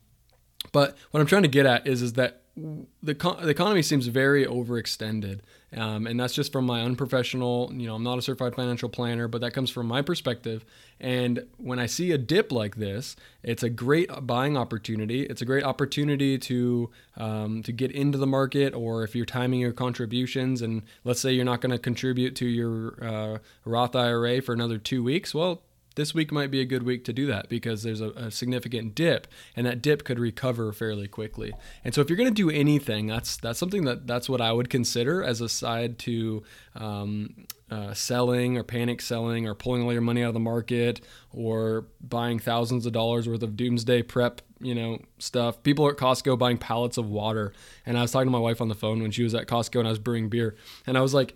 but 0.71 0.97
what 1.11 1.19
I'm 1.19 1.27
trying 1.27 1.43
to 1.43 1.47
get 1.47 1.65
at 1.65 1.87
is 1.87 2.01
is 2.01 2.13
that 2.13 2.41
the, 2.55 3.13
the 3.41 3.49
economy 3.49 3.81
seems 3.81 4.07
very 4.07 4.45
overextended. 4.45 5.41
Um, 5.75 6.07
and 6.07 6.17
that's 6.17 6.33
just 6.33 6.51
from 6.51 6.65
my 6.65 6.81
unprofessional, 6.81 7.71
you 7.73 7.85
know, 7.85 7.95
I'm 7.95 8.03
not 8.03 8.17
a 8.17 8.21
certified 8.21 8.55
financial 8.55 8.87
planner, 8.87 9.27
but 9.27 9.41
that 9.41 9.51
comes 9.51 9.69
from 9.69 9.87
my 9.87 10.01
perspective. 10.01 10.63
And 11.01 11.45
when 11.57 11.79
I 11.79 11.85
see 11.85 12.11
a 12.13 12.17
dip 12.17 12.51
like 12.51 12.77
this, 12.77 13.17
it's 13.43 13.61
a 13.61 13.69
great 13.69 14.09
buying 14.25 14.55
opportunity. 14.55 15.23
It's 15.23 15.41
a 15.41 15.45
great 15.45 15.65
opportunity 15.65 16.37
to 16.37 16.89
um, 17.17 17.61
to 17.63 17.73
get 17.73 17.91
into 17.91 18.17
the 18.17 18.27
market, 18.27 18.73
or 18.73 19.03
if 19.03 19.15
you're 19.15 19.25
timing 19.25 19.59
your 19.59 19.73
contributions, 19.73 20.61
and 20.61 20.83
let's 21.03 21.19
say 21.19 21.33
you're 21.33 21.45
not 21.45 21.59
going 21.59 21.71
to 21.71 21.79
contribute 21.79 22.35
to 22.37 22.45
your 22.45 23.03
uh, 23.03 23.37
Roth 23.65 23.95
IRA 23.95 24.41
for 24.41 24.53
another 24.53 24.77
two 24.77 25.03
weeks, 25.03 25.35
well, 25.35 25.61
this 25.95 26.13
week 26.13 26.31
might 26.31 26.51
be 26.51 26.61
a 26.61 26.65
good 26.65 26.83
week 26.83 27.03
to 27.05 27.13
do 27.13 27.25
that 27.27 27.49
because 27.49 27.83
there's 27.83 28.01
a, 28.01 28.09
a, 28.11 28.31
significant 28.31 28.93
dip 28.95 29.27
and 29.55 29.65
that 29.65 29.81
dip 29.81 30.03
could 30.03 30.19
recover 30.19 30.71
fairly 30.71 31.07
quickly. 31.07 31.53
And 31.83 31.93
so 31.93 32.01
if 32.01 32.09
you're 32.09 32.17
going 32.17 32.29
to 32.29 32.33
do 32.33 32.49
anything 32.49 33.07
that's 33.07 33.37
that's 33.37 33.57
something 33.57 33.85
that 33.85 34.05
that's 34.07 34.29
what 34.29 34.41
i 34.41 34.51
would 34.51 34.69
consider 34.69 35.23
as 35.23 35.41
a 35.41 35.49
side 35.49 35.97
to 35.99 36.43
um, 36.75 37.45
uh, 37.71 37.93
selling 37.93 38.57
or 38.57 38.63
panic 38.63 39.01
selling 39.01 39.47
or 39.47 39.55
pulling 39.55 39.83
all 39.83 39.91
your 39.91 40.01
money 40.01 40.23
out 40.23 40.29
of 40.29 40.33
the 40.33 40.39
market 40.39 41.01
or 41.31 41.85
buying 42.01 42.39
thousands 42.39 42.85
of 42.85 42.93
dollars 42.93 43.27
worth 43.27 43.43
of 43.43 43.55
doomsday 43.55 44.01
prep 44.01 44.41
you 44.59 44.75
know 44.75 44.99
stuff. 45.19 45.61
People 45.63 45.85
are 45.85 45.91
at 45.91 45.97
costco 45.97 46.37
buying 46.37 46.57
pallets 46.57 46.97
of 46.97 47.09
water. 47.09 47.53
And 47.85 47.97
i 47.97 48.01
was 48.01 48.11
talking 48.11 48.27
to 48.27 48.31
my 48.31 48.39
wife 48.39 48.61
on 48.61 48.67
the 48.67 48.75
phone 48.75 49.01
when 49.01 49.11
she 49.11 49.23
was 49.23 49.33
at 49.33 49.47
costco 49.47 49.79
and 49.79 49.87
i 49.87 49.91
was 49.91 49.99
brewing 49.99 50.29
beer. 50.29 50.55
And 50.85 50.97
i 50.97 51.01
was 51.01 51.13
like 51.13 51.35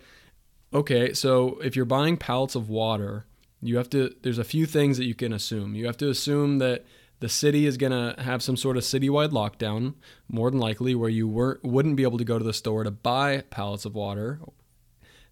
okay 0.72 1.12
so 1.12 1.58
if 1.64 1.74
you're 1.74 1.84
buying 1.84 2.16
pallets 2.16 2.54
of 2.54 2.68
water 2.68 3.26
you 3.62 3.76
have 3.76 3.90
to 3.90 4.14
there's 4.22 4.38
a 4.38 4.44
few 4.44 4.66
things 4.66 4.98
that 4.98 5.04
you 5.04 5.14
can 5.14 5.32
assume. 5.32 5.74
You 5.74 5.86
have 5.86 5.96
to 5.98 6.08
assume 6.08 6.58
that 6.58 6.84
the 7.20 7.28
city 7.28 7.66
is 7.66 7.76
going 7.76 7.92
to 7.92 8.20
have 8.22 8.42
some 8.42 8.56
sort 8.56 8.78
of 8.78 8.82
citywide 8.82 9.28
lockdown 9.28 9.94
more 10.28 10.50
than 10.50 10.58
likely 10.58 10.94
where 10.94 11.10
you 11.10 11.28
weren't, 11.28 11.62
wouldn't 11.62 11.96
be 11.96 12.02
able 12.02 12.16
to 12.16 12.24
go 12.24 12.38
to 12.38 12.44
the 12.44 12.54
store 12.54 12.82
to 12.82 12.90
buy 12.90 13.42
pallets 13.50 13.84
of 13.84 13.94
water. 13.94 14.40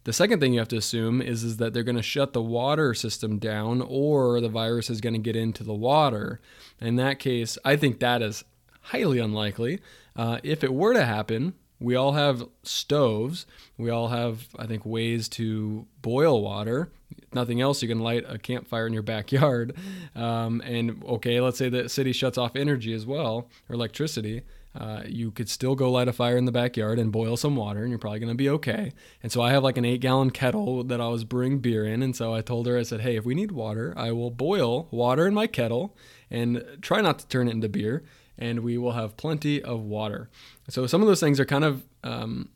The 0.04 0.12
second 0.12 0.40
thing 0.40 0.52
you 0.52 0.58
have 0.58 0.68
to 0.68 0.76
assume 0.76 1.20
is, 1.22 1.42
is 1.42 1.56
that 1.56 1.72
they're 1.72 1.82
going 1.82 1.96
to 1.96 2.02
shut 2.02 2.34
the 2.34 2.42
water 2.42 2.92
system 2.92 3.38
down 3.38 3.82
or 3.82 4.40
the 4.40 4.48
virus 4.50 4.90
is 4.90 5.00
going 5.00 5.14
to 5.14 5.18
get 5.18 5.34
into 5.34 5.64
the 5.64 5.74
water. 5.74 6.40
In 6.80 6.96
that 6.96 7.18
case 7.18 7.58
i 7.64 7.74
think 7.76 8.00
that 8.00 8.22
is 8.22 8.44
highly 8.82 9.18
unlikely. 9.18 9.80
Uh, 10.14 10.38
if 10.42 10.62
it 10.64 10.72
were 10.72 10.94
to 10.94 11.04
happen 11.04 11.54
we 11.80 11.94
all 11.94 12.12
have 12.12 12.48
stoves. 12.62 13.46
We 13.76 13.90
all 13.90 14.08
have, 14.08 14.48
I 14.58 14.66
think, 14.66 14.84
ways 14.84 15.28
to 15.30 15.86
boil 16.02 16.42
water. 16.42 16.90
Nothing 17.32 17.60
else, 17.60 17.82
you 17.82 17.88
can 17.88 18.00
light 18.00 18.24
a 18.26 18.38
campfire 18.38 18.86
in 18.86 18.92
your 18.92 19.02
backyard. 19.02 19.76
Um, 20.16 20.60
and 20.64 21.02
okay, 21.04 21.40
let's 21.40 21.58
say 21.58 21.68
the 21.68 21.88
city 21.88 22.12
shuts 22.12 22.38
off 22.38 22.56
energy 22.56 22.92
as 22.92 23.06
well, 23.06 23.48
or 23.68 23.74
electricity. 23.74 24.42
Uh, 24.74 25.02
you 25.06 25.30
could 25.30 25.48
still 25.48 25.74
go 25.74 25.90
light 25.90 26.08
a 26.08 26.12
fire 26.12 26.36
in 26.36 26.44
the 26.44 26.52
backyard 26.52 26.98
and 26.98 27.10
boil 27.10 27.36
some 27.36 27.56
water, 27.56 27.80
and 27.80 27.90
you're 27.90 27.98
probably 27.98 28.20
going 28.20 28.32
to 28.32 28.36
be 28.36 28.48
okay. 28.48 28.92
And 29.22 29.32
so 29.32 29.40
I 29.40 29.50
have 29.50 29.64
like 29.64 29.76
an 29.76 29.84
eight 29.84 30.00
gallon 30.00 30.30
kettle 30.30 30.84
that 30.84 31.00
I 31.00 31.08
was 31.08 31.24
brewing 31.24 31.58
beer 31.58 31.84
in. 31.84 32.02
And 32.02 32.14
so 32.14 32.34
I 32.34 32.42
told 32.42 32.66
her, 32.66 32.78
I 32.78 32.82
said, 32.82 33.00
hey, 33.00 33.16
if 33.16 33.24
we 33.24 33.34
need 33.34 33.50
water, 33.50 33.92
I 33.96 34.12
will 34.12 34.30
boil 34.30 34.86
water 34.90 35.26
in 35.26 35.34
my 35.34 35.46
kettle 35.46 35.96
and 36.30 36.64
try 36.80 37.00
not 37.00 37.18
to 37.18 37.26
turn 37.26 37.48
it 37.48 37.52
into 37.52 37.68
beer 37.68 38.04
and 38.38 38.60
we 38.60 38.78
will 38.78 38.92
have 38.92 39.16
plenty 39.16 39.62
of 39.62 39.80
water. 39.80 40.30
So 40.68 40.86
some 40.86 41.02
of 41.02 41.08
those 41.08 41.20
things 41.20 41.40
are 41.40 41.44
kind 41.44 41.64
of 41.64 41.82
um, 42.04 42.50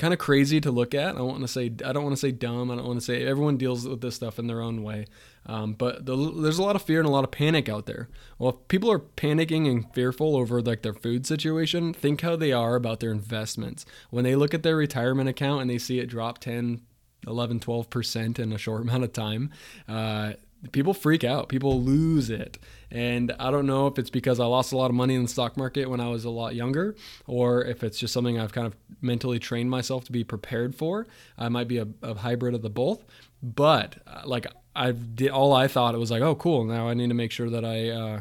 kind 0.00 0.14
of 0.14 0.18
crazy 0.18 0.62
to 0.62 0.70
look 0.70 0.94
at. 0.94 1.16
I 1.16 1.20
want 1.20 1.42
to 1.42 1.48
say 1.48 1.66
I 1.84 1.92
don't 1.92 2.02
want 2.02 2.14
to 2.14 2.20
say 2.20 2.32
dumb. 2.32 2.70
I 2.70 2.76
don't 2.76 2.86
want 2.86 2.98
to 2.98 3.04
say 3.04 3.24
everyone 3.24 3.58
deals 3.58 3.86
with 3.86 4.00
this 4.00 4.14
stuff 4.14 4.38
in 4.38 4.46
their 4.46 4.62
own 4.62 4.82
way. 4.82 5.06
Um, 5.46 5.74
but 5.74 6.06
the, 6.06 6.16
there's 6.16 6.58
a 6.58 6.62
lot 6.62 6.74
of 6.74 6.82
fear 6.82 7.00
and 7.00 7.08
a 7.08 7.12
lot 7.12 7.24
of 7.24 7.30
panic 7.30 7.68
out 7.68 7.84
there. 7.84 8.08
Well, 8.38 8.50
if 8.50 8.68
people 8.68 8.90
are 8.90 8.98
panicking 8.98 9.70
and 9.70 9.92
fearful 9.94 10.36
over 10.36 10.62
like 10.62 10.82
their 10.82 10.94
food 10.94 11.26
situation, 11.26 11.92
think 11.92 12.22
how 12.22 12.36
they 12.36 12.50
are 12.50 12.76
about 12.76 13.00
their 13.00 13.12
investments. 13.12 13.84
When 14.08 14.24
they 14.24 14.36
look 14.36 14.54
at 14.54 14.62
their 14.62 14.76
retirement 14.76 15.28
account 15.28 15.60
and 15.60 15.70
they 15.70 15.78
see 15.78 15.98
it 15.98 16.06
drop 16.06 16.38
10, 16.38 16.80
11, 17.26 17.60
12% 17.60 18.38
in 18.38 18.52
a 18.52 18.58
short 18.58 18.82
amount 18.82 19.04
of 19.04 19.12
time, 19.12 19.50
uh, 19.86 20.32
people 20.72 20.94
freak 20.94 21.24
out. 21.24 21.48
People 21.48 21.80
lose 21.80 22.30
it. 22.30 22.58
And 22.90 23.32
I 23.38 23.50
don't 23.50 23.66
know 23.66 23.86
if 23.86 23.98
it's 23.98 24.10
because 24.10 24.40
I 24.40 24.46
lost 24.46 24.72
a 24.72 24.76
lot 24.76 24.90
of 24.90 24.94
money 24.94 25.14
in 25.14 25.22
the 25.22 25.28
stock 25.28 25.56
market 25.56 25.88
when 25.88 26.00
I 26.00 26.08
was 26.08 26.24
a 26.24 26.30
lot 26.30 26.54
younger, 26.54 26.96
or 27.26 27.64
if 27.64 27.84
it's 27.84 27.98
just 27.98 28.12
something 28.12 28.38
I've 28.38 28.52
kind 28.52 28.66
of 28.66 28.76
mentally 29.00 29.38
trained 29.38 29.70
myself 29.70 30.04
to 30.04 30.12
be 30.12 30.24
prepared 30.24 30.74
for. 30.74 31.06
I 31.38 31.48
might 31.48 31.68
be 31.68 31.78
a, 31.78 31.86
a 32.02 32.14
hybrid 32.14 32.54
of 32.54 32.62
the 32.62 32.70
both. 32.70 33.04
But 33.42 33.96
uh, 34.06 34.22
like 34.24 34.46
I 34.74 34.92
did, 34.92 35.30
all 35.30 35.52
I 35.52 35.68
thought 35.68 35.94
it 35.94 35.98
was 35.98 36.10
like, 36.10 36.22
oh, 36.22 36.34
cool. 36.34 36.64
Now 36.64 36.88
I 36.88 36.94
need 36.94 37.08
to 37.08 37.14
make 37.14 37.32
sure 37.32 37.48
that 37.50 37.64
I 37.64 37.88
uh, 37.90 38.20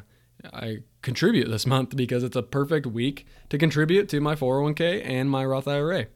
I 0.54 0.80
contribute 1.02 1.50
this 1.50 1.66
month 1.68 1.96
because 1.96 2.24
it's 2.24 2.36
a 2.36 2.44
perfect 2.44 2.86
week 2.86 3.26
to 3.50 3.58
contribute 3.58 4.08
to 4.10 4.22
my 4.22 4.36
401k 4.36 5.04
and 5.06 5.30
my 5.30 5.46
Roth 5.46 5.68
IRA. 5.68 6.08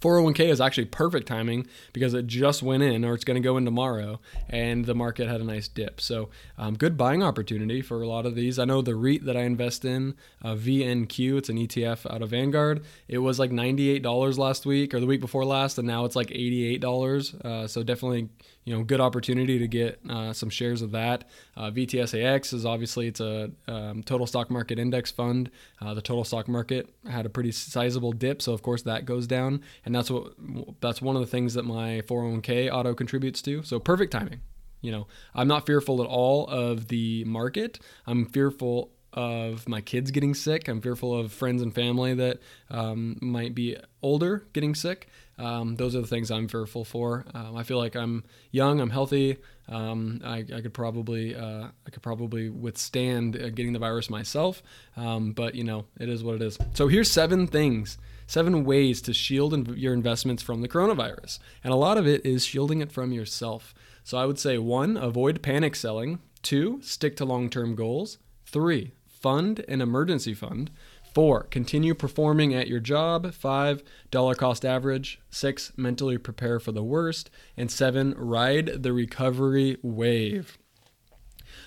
401k 0.00 0.48
is 0.48 0.60
actually 0.60 0.84
perfect 0.86 1.26
timing 1.26 1.66
because 1.92 2.14
it 2.14 2.26
just 2.26 2.62
went 2.62 2.82
in 2.82 3.04
or 3.04 3.14
it's 3.14 3.24
going 3.24 3.40
to 3.40 3.46
go 3.46 3.56
in 3.56 3.64
tomorrow 3.64 4.20
and 4.48 4.84
the 4.84 4.94
market 4.94 5.28
had 5.28 5.40
a 5.40 5.44
nice 5.44 5.68
dip. 5.68 6.00
So, 6.00 6.28
um, 6.56 6.76
good 6.76 6.96
buying 6.96 7.22
opportunity 7.22 7.82
for 7.82 8.00
a 8.02 8.08
lot 8.08 8.26
of 8.26 8.34
these. 8.34 8.58
I 8.58 8.64
know 8.64 8.80
the 8.80 8.94
REIT 8.94 9.24
that 9.24 9.36
I 9.36 9.42
invest 9.42 9.84
in, 9.84 10.14
uh, 10.42 10.54
VNQ, 10.54 11.38
it's 11.38 11.48
an 11.48 11.56
ETF 11.56 12.12
out 12.12 12.22
of 12.22 12.30
Vanguard. 12.30 12.84
It 13.08 13.18
was 13.18 13.38
like 13.38 13.50
$98 13.50 14.38
last 14.38 14.66
week 14.66 14.94
or 14.94 15.00
the 15.00 15.06
week 15.06 15.20
before 15.20 15.44
last, 15.44 15.78
and 15.78 15.86
now 15.86 16.04
it's 16.04 16.16
like 16.16 16.28
$88. 16.28 17.44
Uh, 17.44 17.66
so, 17.66 17.82
definitely 17.82 18.28
you 18.68 18.76
know, 18.76 18.84
good 18.84 19.00
opportunity 19.00 19.58
to 19.58 19.66
get 19.66 19.98
uh, 20.10 20.30
some 20.34 20.50
shares 20.50 20.82
of 20.82 20.90
that. 20.90 21.24
Uh, 21.56 21.70
VTSAX 21.70 22.52
is 22.52 22.66
obviously 22.66 23.06
it's 23.06 23.18
a 23.18 23.50
um, 23.66 24.02
total 24.02 24.26
stock 24.26 24.50
market 24.50 24.78
index 24.78 25.10
fund. 25.10 25.50
Uh, 25.80 25.94
the 25.94 26.02
total 26.02 26.22
stock 26.22 26.48
market 26.48 26.86
had 27.08 27.24
a 27.24 27.30
pretty 27.30 27.50
sizable 27.50 28.12
dip, 28.12 28.42
so 28.42 28.52
of 28.52 28.60
course 28.60 28.82
that 28.82 29.06
goes 29.06 29.26
down, 29.26 29.62
and 29.86 29.94
that's 29.94 30.10
what 30.10 30.34
that's 30.80 31.00
one 31.00 31.16
of 31.16 31.22
the 31.22 31.26
things 31.26 31.54
that 31.54 31.62
my 31.62 32.02
401k 32.02 32.70
auto 32.70 32.92
contributes 32.92 33.40
to. 33.40 33.62
So 33.62 33.80
perfect 33.80 34.12
timing. 34.12 34.42
You 34.82 34.92
know, 34.92 35.06
I'm 35.34 35.48
not 35.48 35.64
fearful 35.64 36.02
at 36.02 36.06
all 36.06 36.46
of 36.48 36.88
the 36.88 37.24
market. 37.24 37.78
I'm 38.06 38.26
fearful 38.26 38.92
of 39.14 39.66
my 39.66 39.80
kids 39.80 40.10
getting 40.10 40.34
sick. 40.34 40.68
I'm 40.68 40.82
fearful 40.82 41.18
of 41.18 41.32
friends 41.32 41.62
and 41.62 41.74
family 41.74 42.12
that 42.12 42.38
um, 42.70 43.16
might 43.22 43.54
be 43.54 43.78
older 44.02 44.46
getting 44.52 44.74
sick. 44.74 45.08
Um, 45.38 45.76
those 45.76 45.94
are 45.94 46.00
the 46.00 46.06
things 46.06 46.30
I'm 46.30 46.48
fearful 46.48 46.84
for. 46.84 47.24
Um, 47.32 47.56
I 47.56 47.62
feel 47.62 47.78
like 47.78 47.94
I'm 47.94 48.24
young, 48.50 48.80
I'm 48.80 48.90
healthy. 48.90 49.36
Um, 49.68 50.20
I, 50.24 50.44
I, 50.52 50.60
could 50.60 50.74
probably 50.74 51.34
uh, 51.34 51.68
I 51.86 51.90
could 51.90 52.02
probably 52.02 52.48
withstand 52.48 53.36
uh, 53.36 53.50
getting 53.50 53.72
the 53.72 53.78
virus 53.78 54.10
myself. 54.10 54.62
Um, 54.96 55.32
but 55.32 55.54
you 55.54 55.64
know, 55.64 55.84
it 56.00 56.08
is 56.08 56.24
what 56.24 56.36
it 56.36 56.42
is. 56.42 56.58
So 56.74 56.88
here's 56.88 57.10
seven 57.10 57.46
things, 57.46 57.98
seven 58.26 58.64
ways 58.64 59.00
to 59.02 59.14
shield 59.14 59.76
your 59.76 59.92
investments 59.92 60.42
from 60.42 60.62
the 60.62 60.68
coronavirus, 60.68 61.38
and 61.62 61.72
a 61.72 61.76
lot 61.76 61.98
of 61.98 62.06
it 62.06 62.24
is 62.26 62.44
shielding 62.44 62.80
it 62.80 62.90
from 62.90 63.12
yourself. 63.12 63.74
So 64.02 64.18
I 64.18 64.24
would 64.24 64.38
say 64.38 64.58
one, 64.58 64.96
avoid 64.96 65.42
panic 65.42 65.76
selling. 65.76 66.20
Two, 66.42 66.80
stick 66.82 67.16
to 67.16 67.24
long-term 67.24 67.74
goals. 67.74 68.18
Three, 68.46 68.92
fund 69.06 69.64
an 69.68 69.80
emergency 69.80 70.32
fund. 70.32 70.70
Four, 71.18 71.42
continue 71.42 71.94
performing 71.94 72.54
at 72.54 72.68
your 72.68 72.78
job. 72.78 73.34
Five, 73.34 73.82
dollar 74.12 74.36
cost 74.36 74.64
average. 74.64 75.20
Six, 75.30 75.72
mentally 75.76 76.16
prepare 76.16 76.60
for 76.60 76.70
the 76.70 76.84
worst. 76.84 77.28
And 77.56 77.72
seven, 77.72 78.14
ride 78.16 78.84
the 78.84 78.92
recovery 78.92 79.78
wave. 79.82 80.58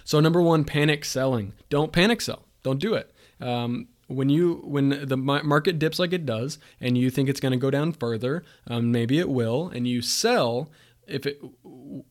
So, 0.05 0.21
number 0.21 0.41
one, 0.41 0.63
panic 0.63 1.03
selling. 1.03 1.51
Don't 1.67 1.91
panic 1.91 2.21
sell. 2.21 2.45
Don't 2.63 2.79
do 2.79 2.93
it. 2.93 3.11
Um, 3.41 3.89
when 4.07 4.29
you 4.29 4.61
when 4.63 5.05
the 5.05 5.17
market 5.17 5.79
dips 5.79 5.99
like 5.99 6.13
it 6.13 6.25
does, 6.25 6.57
and 6.79 6.97
you 6.97 7.09
think 7.09 7.27
it's 7.27 7.41
going 7.41 7.51
to 7.51 7.57
go 7.57 7.69
down 7.69 7.91
further, 7.91 8.45
um, 8.67 8.89
maybe 8.89 9.19
it 9.19 9.29
will, 9.29 9.67
and 9.67 9.85
you 9.85 10.01
sell. 10.01 10.71
If 11.07 11.25
it, 11.25 11.41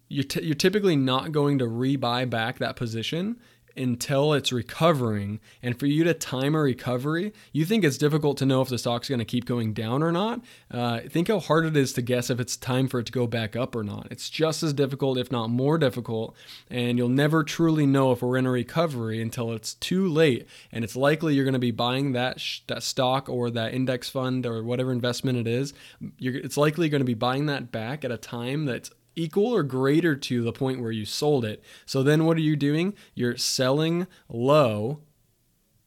you're, 0.09 0.25
t- 0.25 0.43
you're 0.45 0.55
typically 0.55 0.97
not 0.97 1.33
going 1.33 1.59
to 1.61 1.65
rebuy 1.65 2.29
back 2.29 2.59
that 2.59 2.77
position 2.77 3.41
until 3.81 4.33
it's 4.35 4.53
recovering. 4.53 5.41
And 5.63 5.79
for 5.79 5.87
you 5.87 6.05
to 6.05 6.15
time 6.15 6.55
a 6.55 6.61
recovery, 6.61 7.33
you 7.53 7.65
think 7.65 7.83
it's 7.83 7.99
difficult 7.99 8.37
to 8.39 8.47
know 8.47 8.61
if 8.61 8.69
the 8.69 8.79
stock's 8.79 9.09
going 9.09 9.21
to 9.21 9.25
keep 9.25 9.47
going 9.47 9.73
down 9.73 10.03
or 10.03 10.13
not. 10.13 10.41
Uh, 10.71 11.01
think 11.09 11.29
how 11.29 11.41
hard 11.41 11.65
it 11.65 11.77
is 11.77 11.93
to 11.95 12.03
guess 12.03 12.31
if 12.31 12.39
it's 12.39 12.57
time 12.57 12.87
for 12.87 13.01
it 13.01 13.07
to 13.07 13.13
go 13.13 13.27
back 13.27 13.57
up 13.57 13.75
or 13.75 13.83
not. 13.83 14.09
It's 14.11 14.29
just 14.29 14.63
as 14.63 14.73
difficult, 14.73 15.19
if 15.19 15.33
not 15.33 15.49
more 15.49 15.79
difficult. 15.79 16.37
And 16.71 16.99
you'll 16.99 17.09
never 17.09 17.43
truly 17.43 17.87
know 17.87 18.13
if 18.13 18.23
we're 18.23 18.37
in 18.37 18.47
a 18.47 18.51
recovery 18.51 19.23
until 19.23 19.53
it's 19.53 19.75
too 19.75 20.09
late. 20.09 20.47
And 20.71 20.85
it's 20.85 20.97
likely 20.97 21.35
you're 21.35 21.45
going 21.45 21.53
to 21.55 21.59
be 21.59 21.71
buying 21.71 22.13
that 22.13 22.41
sh- 22.41 22.61
that 22.67 22.83
stock 22.83 23.29
or 23.29 23.51
that 23.51 23.73
index 23.73 24.09
fund 24.09 24.45
or 24.47 24.63
whatever 24.63 24.93
investment 24.93 25.39
it 25.39 25.47
is. 25.47 25.73
You're, 26.19 26.37
it's 26.37 26.57
likely 26.57 26.89
going 26.89 27.01
to 27.01 27.07
be 27.07 27.15
buying 27.15 27.47
that 27.47 27.73
back 27.73 28.05
at 28.05 28.11
a 28.11 28.19
time 28.19 28.67
that's 28.67 28.91
equal 29.17 29.55
or 29.55 29.63
greater 29.63 30.17
to 30.17 30.43
the 30.43 30.53
point 30.53 30.81
where 30.81 30.93
you 30.93 31.05
sold 31.05 31.45
it. 31.45 31.63
So 31.87 32.03
then 32.03 32.25
what 32.25 32.37
are 32.37 32.41
you 32.41 32.57
doing? 32.57 32.95
You're 33.15 33.37
selling 33.37 34.07
low 34.29 35.01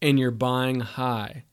and 0.02 0.20
you're 0.20 0.32
buying 0.32 0.82
high. 0.82 1.46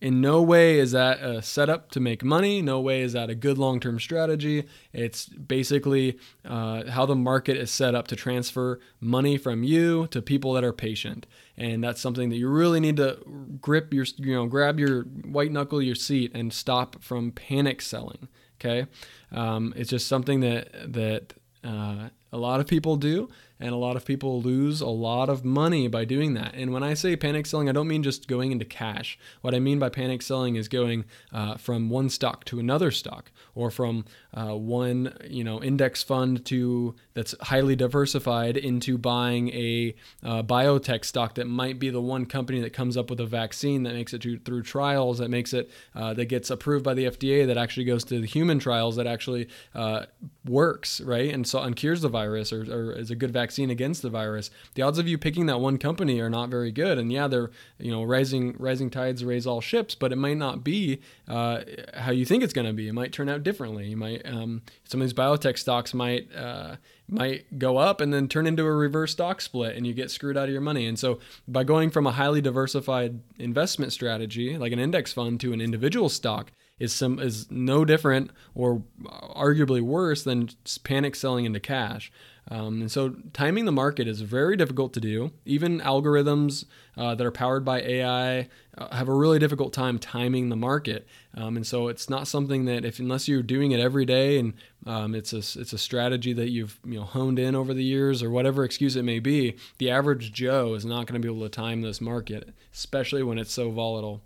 In 0.00 0.20
no 0.20 0.40
way 0.42 0.78
is 0.78 0.92
that 0.92 1.20
a 1.20 1.42
setup 1.42 1.90
to 1.90 2.00
make 2.00 2.22
money. 2.22 2.62
No 2.62 2.78
way 2.80 3.02
is 3.02 3.14
that 3.14 3.30
a 3.30 3.34
good 3.34 3.58
long 3.58 3.80
term 3.80 3.98
strategy. 3.98 4.64
It's 4.92 5.26
basically 5.26 6.18
uh, 6.44 6.88
how 6.90 7.04
the 7.04 7.16
market 7.16 7.56
is 7.56 7.72
set 7.72 7.96
up 7.96 8.06
to 8.08 8.16
transfer 8.16 8.78
money 9.00 9.36
from 9.36 9.64
you 9.64 10.06
to 10.08 10.22
people 10.22 10.52
that 10.52 10.62
are 10.62 10.72
patient. 10.72 11.26
And 11.56 11.82
that's 11.82 12.00
something 12.00 12.28
that 12.28 12.36
you 12.36 12.48
really 12.48 12.78
need 12.78 12.96
to 12.98 13.18
grip 13.60 13.92
your, 13.92 14.06
you 14.18 14.34
know, 14.34 14.46
grab 14.46 14.78
your 14.78 15.02
white 15.02 15.50
knuckle 15.50 15.82
your 15.82 15.96
seat 15.96 16.30
and 16.32 16.52
stop 16.52 17.02
from 17.02 17.32
panic 17.32 17.82
selling. 17.82 18.28
Okay, 18.60 18.86
um, 19.30 19.72
it's 19.76 19.90
just 19.90 20.08
something 20.08 20.40
that 20.40 20.92
that 20.92 21.32
uh, 21.64 22.08
a 22.32 22.38
lot 22.38 22.60
of 22.60 22.66
people 22.66 22.96
do, 22.96 23.28
and 23.60 23.72
a 23.72 23.76
lot 23.76 23.96
of 23.96 24.04
people 24.04 24.40
lose 24.40 24.80
a 24.80 24.88
lot 24.88 25.28
of 25.28 25.44
money 25.44 25.88
by 25.88 26.04
doing 26.04 26.34
that. 26.34 26.54
And 26.54 26.72
when 26.72 26.82
I 26.82 26.94
say 26.94 27.16
panic 27.16 27.46
selling, 27.46 27.68
I 27.68 27.72
don't 27.72 27.88
mean 27.88 28.02
just 28.02 28.28
going 28.28 28.52
into 28.52 28.64
cash. 28.64 29.18
What 29.40 29.54
I 29.54 29.58
mean 29.58 29.78
by 29.78 29.88
panic 29.88 30.22
selling 30.22 30.56
is 30.56 30.68
going 30.68 31.04
uh, 31.32 31.56
from 31.56 31.90
one 31.90 32.08
stock 32.08 32.44
to 32.46 32.60
another 32.60 32.90
stock, 32.90 33.30
or 33.54 33.70
from 33.70 34.04
uh, 34.32 34.54
one 34.56 35.16
you 35.28 35.42
know 35.42 35.62
index 35.62 36.02
fund 36.02 36.44
to 36.46 36.94
that's 37.14 37.34
highly 37.42 37.74
diversified 37.74 38.56
into 38.56 38.96
buying 38.96 39.48
a 39.50 39.94
uh, 40.22 40.42
biotech 40.42 41.04
stock 41.04 41.34
that 41.34 41.46
might 41.46 41.78
be 41.78 41.90
the 41.90 42.00
one 42.00 42.26
company 42.26 42.60
that 42.60 42.72
comes 42.72 42.96
up 42.96 43.10
with 43.10 43.20
a 43.20 43.26
vaccine 43.26 43.82
that 43.82 43.94
makes 43.94 44.12
it 44.12 44.22
to, 44.22 44.38
through 44.38 44.62
trials, 44.62 45.18
that 45.18 45.30
makes 45.30 45.52
it 45.52 45.70
uh, 45.94 46.14
that 46.14 46.26
gets 46.26 46.50
approved 46.50 46.84
by 46.84 46.94
the 46.94 47.04
FDA, 47.04 47.46
that 47.46 47.58
actually 47.58 47.84
goes 47.84 48.04
to 48.04 48.20
the 48.20 48.26
human 48.26 48.58
trials, 48.58 48.96
that 48.96 49.06
actually 49.06 49.48
uh, 49.74 50.04
works, 50.44 51.00
right, 51.00 51.32
and 51.32 51.46
so 51.46 51.60
and 51.60 51.74
cures 51.74 52.02
the 52.02 52.08
virus 52.08 52.52
or, 52.52 52.62
or 52.62 52.92
is 52.92 53.10
a 53.10 53.16
good 53.16 53.32
vaccine 53.32 53.47
vaccine 53.48 53.70
against 53.70 54.02
the 54.02 54.10
virus, 54.10 54.50
the 54.74 54.82
odds 54.82 54.98
of 54.98 55.08
you 55.08 55.16
picking 55.16 55.46
that 55.46 55.58
one 55.58 55.78
company 55.78 56.20
are 56.20 56.28
not 56.28 56.50
very 56.50 56.70
good. 56.70 56.98
And 56.98 57.10
yeah, 57.10 57.28
they're 57.28 57.50
you 57.78 57.90
know 57.90 58.02
rising 58.02 58.54
rising 58.58 58.90
tides 58.90 59.24
raise 59.24 59.46
all 59.46 59.62
ships, 59.62 59.94
but 59.94 60.12
it 60.12 60.16
might 60.16 60.36
not 60.36 60.62
be 60.62 61.00
uh, 61.26 61.60
how 61.94 62.10
you 62.10 62.26
think 62.26 62.42
it's 62.42 62.52
going 62.52 62.66
to 62.66 62.74
be. 62.74 62.88
It 62.88 62.92
might 62.92 63.12
turn 63.12 63.30
out 63.30 63.42
differently. 63.42 63.86
You 63.88 63.96
might 63.96 64.20
um, 64.26 64.60
some 64.84 65.00
of 65.00 65.06
these 65.06 65.14
biotech 65.14 65.56
stocks 65.56 65.94
might 65.94 66.28
uh, 66.34 66.76
might 67.08 67.58
go 67.58 67.78
up 67.78 68.02
and 68.02 68.12
then 68.12 68.28
turn 68.28 68.46
into 68.46 68.66
a 68.66 68.72
reverse 68.72 69.12
stock 69.12 69.40
split, 69.40 69.74
and 69.74 69.86
you 69.86 69.94
get 69.94 70.10
screwed 70.10 70.36
out 70.36 70.44
of 70.44 70.52
your 70.52 70.60
money. 70.60 70.86
And 70.86 70.98
so 70.98 71.20
by 71.46 71.64
going 71.64 71.88
from 71.88 72.06
a 72.06 72.12
highly 72.12 72.42
diversified 72.42 73.20
investment 73.38 73.92
strategy 73.94 74.58
like 74.58 74.72
an 74.72 74.78
index 74.78 75.14
fund 75.14 75.40
to 75.40 75.54
an 75.54 75.60
individual 75.62 76.10
stock 76.10 76.52
is 76.78 76.94
some 76.94 77.18
is 77.18 77.50
no 77.50 77.84
different 77.84 78.30
or 78.54 78.82
arguably 79.04 79.80
worse 79.80 80.22
than 80.22 80.50
panic 80.84 81.14
selling 81.14 81.44
into 81.44 81.60
cash. 81.60 82.12
Um, 82.50 82.80
and 82.80 82.90
so 82.90 83.14
timing 83.32 83.66
the 83.66 83.72
market 83.72 84.08
is 84.08 84.22
very 84.22 84.56
difficult 84.56 84.92
to 84.94 85.00
do. 85.00 85.32
Even 85.44 85.80
algorithms 85.80 86.64
uh, 86.96 87.14
that 87.14 87.26
are 87.26 87.30
powered 87.30 87.64
by 87.64 87.82
AI 87.82 88.48
uh, 88.76 88.94
have 88.94 89.08
a 89.08 89.14
really 89.14 89.38
difficult 89.38 89.72
time 89.72 89.98
timing 89.98 90.48
the 90.48 90.56
market. 90.56 91.06
Um, 91.34 91.56
and 91.56 91.66
so 91.66 91.88
it's 91.88 92.08
not 92.08 92.26
something 92.26 92.64
that 92.64 92.84
if 92.84 92.98
unless 92.98 93.28
you're 93.28 93.42
doing 93.42 93.72
it 93.72 93.80
every 93.80 94.06
day 94.06 94.38
and 94.38 94.54
um, 94.86 95.14
it's 95.14 95.32
a 95.32 95.38
it's 95.38 95.72
a 95.72 95.78
strategy 95.78 96.32
that 96.32 96.48
you've 96.50 96.78
you 96.84 96.98
know 96.98 97.04
honed 97.04 97.38
in 97.38 97.54
over 97.54 97.74
the 97.74 97.84
years 97.84 98.22
or 98.22 98.30
whatever 98.30 98.64
excuse 98.64 98.96
it 98.96 99.02
may 99.02 99.18
be, 99.18 99.56
the 99.76 99.90
average 99.90 100.32
Joe 100.32 100.74
is 100.74 100.86
not 100.86 101.06
going 101.06 101.20
to 101.20 101.26
be 101.26 101.32
able 101.32 101.46
to 101.46 101.50
time 101.50 101.82
this 101.82 102.00
market, 102.00 102.54
especially 102.72 103.22
when 103.22 103.38
it's 103.38 103.52
so 103.52 103.70
volatile. 103.70 104.22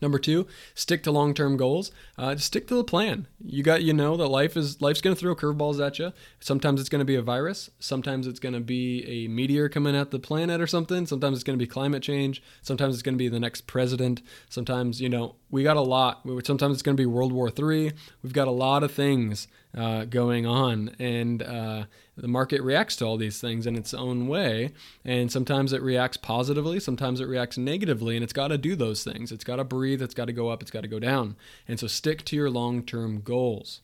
Number 0.00 0.18
two, 0.18 0.46
stick 0.74 1.02
to 1.04 1.10
long-term 1.10 1.56
goals. 1.56 1.90
Uh, 2.16 2.36
stick 2.36 2.68
to 2.68 2.74
the 2.74 2.84
plan. 2.84 3.26
You 3.44 3.62
got 3.62 3.82
you 3.82 3.92
know 3.92 4.16
that 4.16 4.28
life 4.28 4.56
is 4.56 4.80
life's 4.80 5.00
going 5.00 5.14
to 5.14 5.20
throw 5.20 5.34
curveballs 5.34 5.84
at 5.84 5.98
you. 5.98 6.12
Sometimes 6.40 6.80
it's 6.80 6.88
going 6.88 7.00
to 7.00 7.04
be 7.04 7.16
a 7.16 7.22
virus. 7.22 7.70
Sometimes 7.78 8.26
it's 8.26 8.40
going 8.40 8.54
to 8.54 8.60
be 8.60 9.04
a 9.06 9.28
meteor 9.28 9.68
coming 9.68 9.96
at 9.96 10.10
the 10.10 10.18
planet 10.18 10.60
or 10.60 10.66
something. 10.66 11.06
Sometimes 11.06 11.36
it's 11.36 11.44
going 11.44 11.58
to 11.58 11.62
be 11.62 11.68
climate 11.68 12.02
change. 12.02 12.42
Sometimes 12.62 12.94
it's 12.94 13.02
going 13.02 13.14
to 13.14 13.18
be 13.18 13.28
the 13.28 13.40
next 13.40 13.66
president. 13.66 14.22
Sometimes 14.48 15.00
you 15.00 15.08
know 15.08 15.36
we 15.50 15.62
got 15.62 15.76
a 15.76 15.82
lot. 15.82 16.22
Sometimes 16.44 16.74
it's 16.74 16.82
going 16.82 16.96
to 16.96 17.00
be 17.00 17.06
World 17.06 17.32
War 17.32 17.48
III. 17.48 17.92
We've 18.22 18.32
got 18.32 18.48
a 18.48 18.52
lot 18.52 18.82
of 18.82 18.92
things 18.92 19.48
uh, 19.76 20.04
going 20.04 20.46
on, 20.46 20.94
and 20.98 21.42
uh, 21.42 21.84
the 22.20 22.28
market 22.28 22.62
reacts 22.62 22.96
to 22.96 23.04
all 23.04 23.16
these 23.16 23.40
things 23.40 23.66
in 23.66 23.76
its 23.76 23.94
own 23.94 24.26
way. 24.26 24.72
And 25.04 25.30
sometimes 25.30 25.72
it 25.72 25.82
reacts 25.82 26.16
positively, 26.16 26.80
sometimes 26.80 27.20
it 27.20 27.28
reacts 27.28 27.56
negatively, 27.56 28.16
and 28.16 28.24
it's 28.24 28.32
got 28.32 28.48
to 28.48 28.58
do 28.58 28.74
those 28.74 29.04
things. 29.04 29.32
It's 29.32 29.44
got 29.44 29.56
to 29.56 29.64
breathe, 29.64 30.02
it's 30.02 30.14
got 30.14 30.26
to 30.26 30.32
go 30.32 30.48
up, 30.48 30.62
it's 30.62 30.70
got 30.70 30.82
to 30.82 30.88
go 30.88 30.98
down. 30.98 31.36
And 31.66 31.78
so 31.78 31.86
stick 31.86 32.24
to 32.26 32.36
your 32.36 32.50
long 32.50 32.82
term 32.82 33.20
goals. 33.20 33.80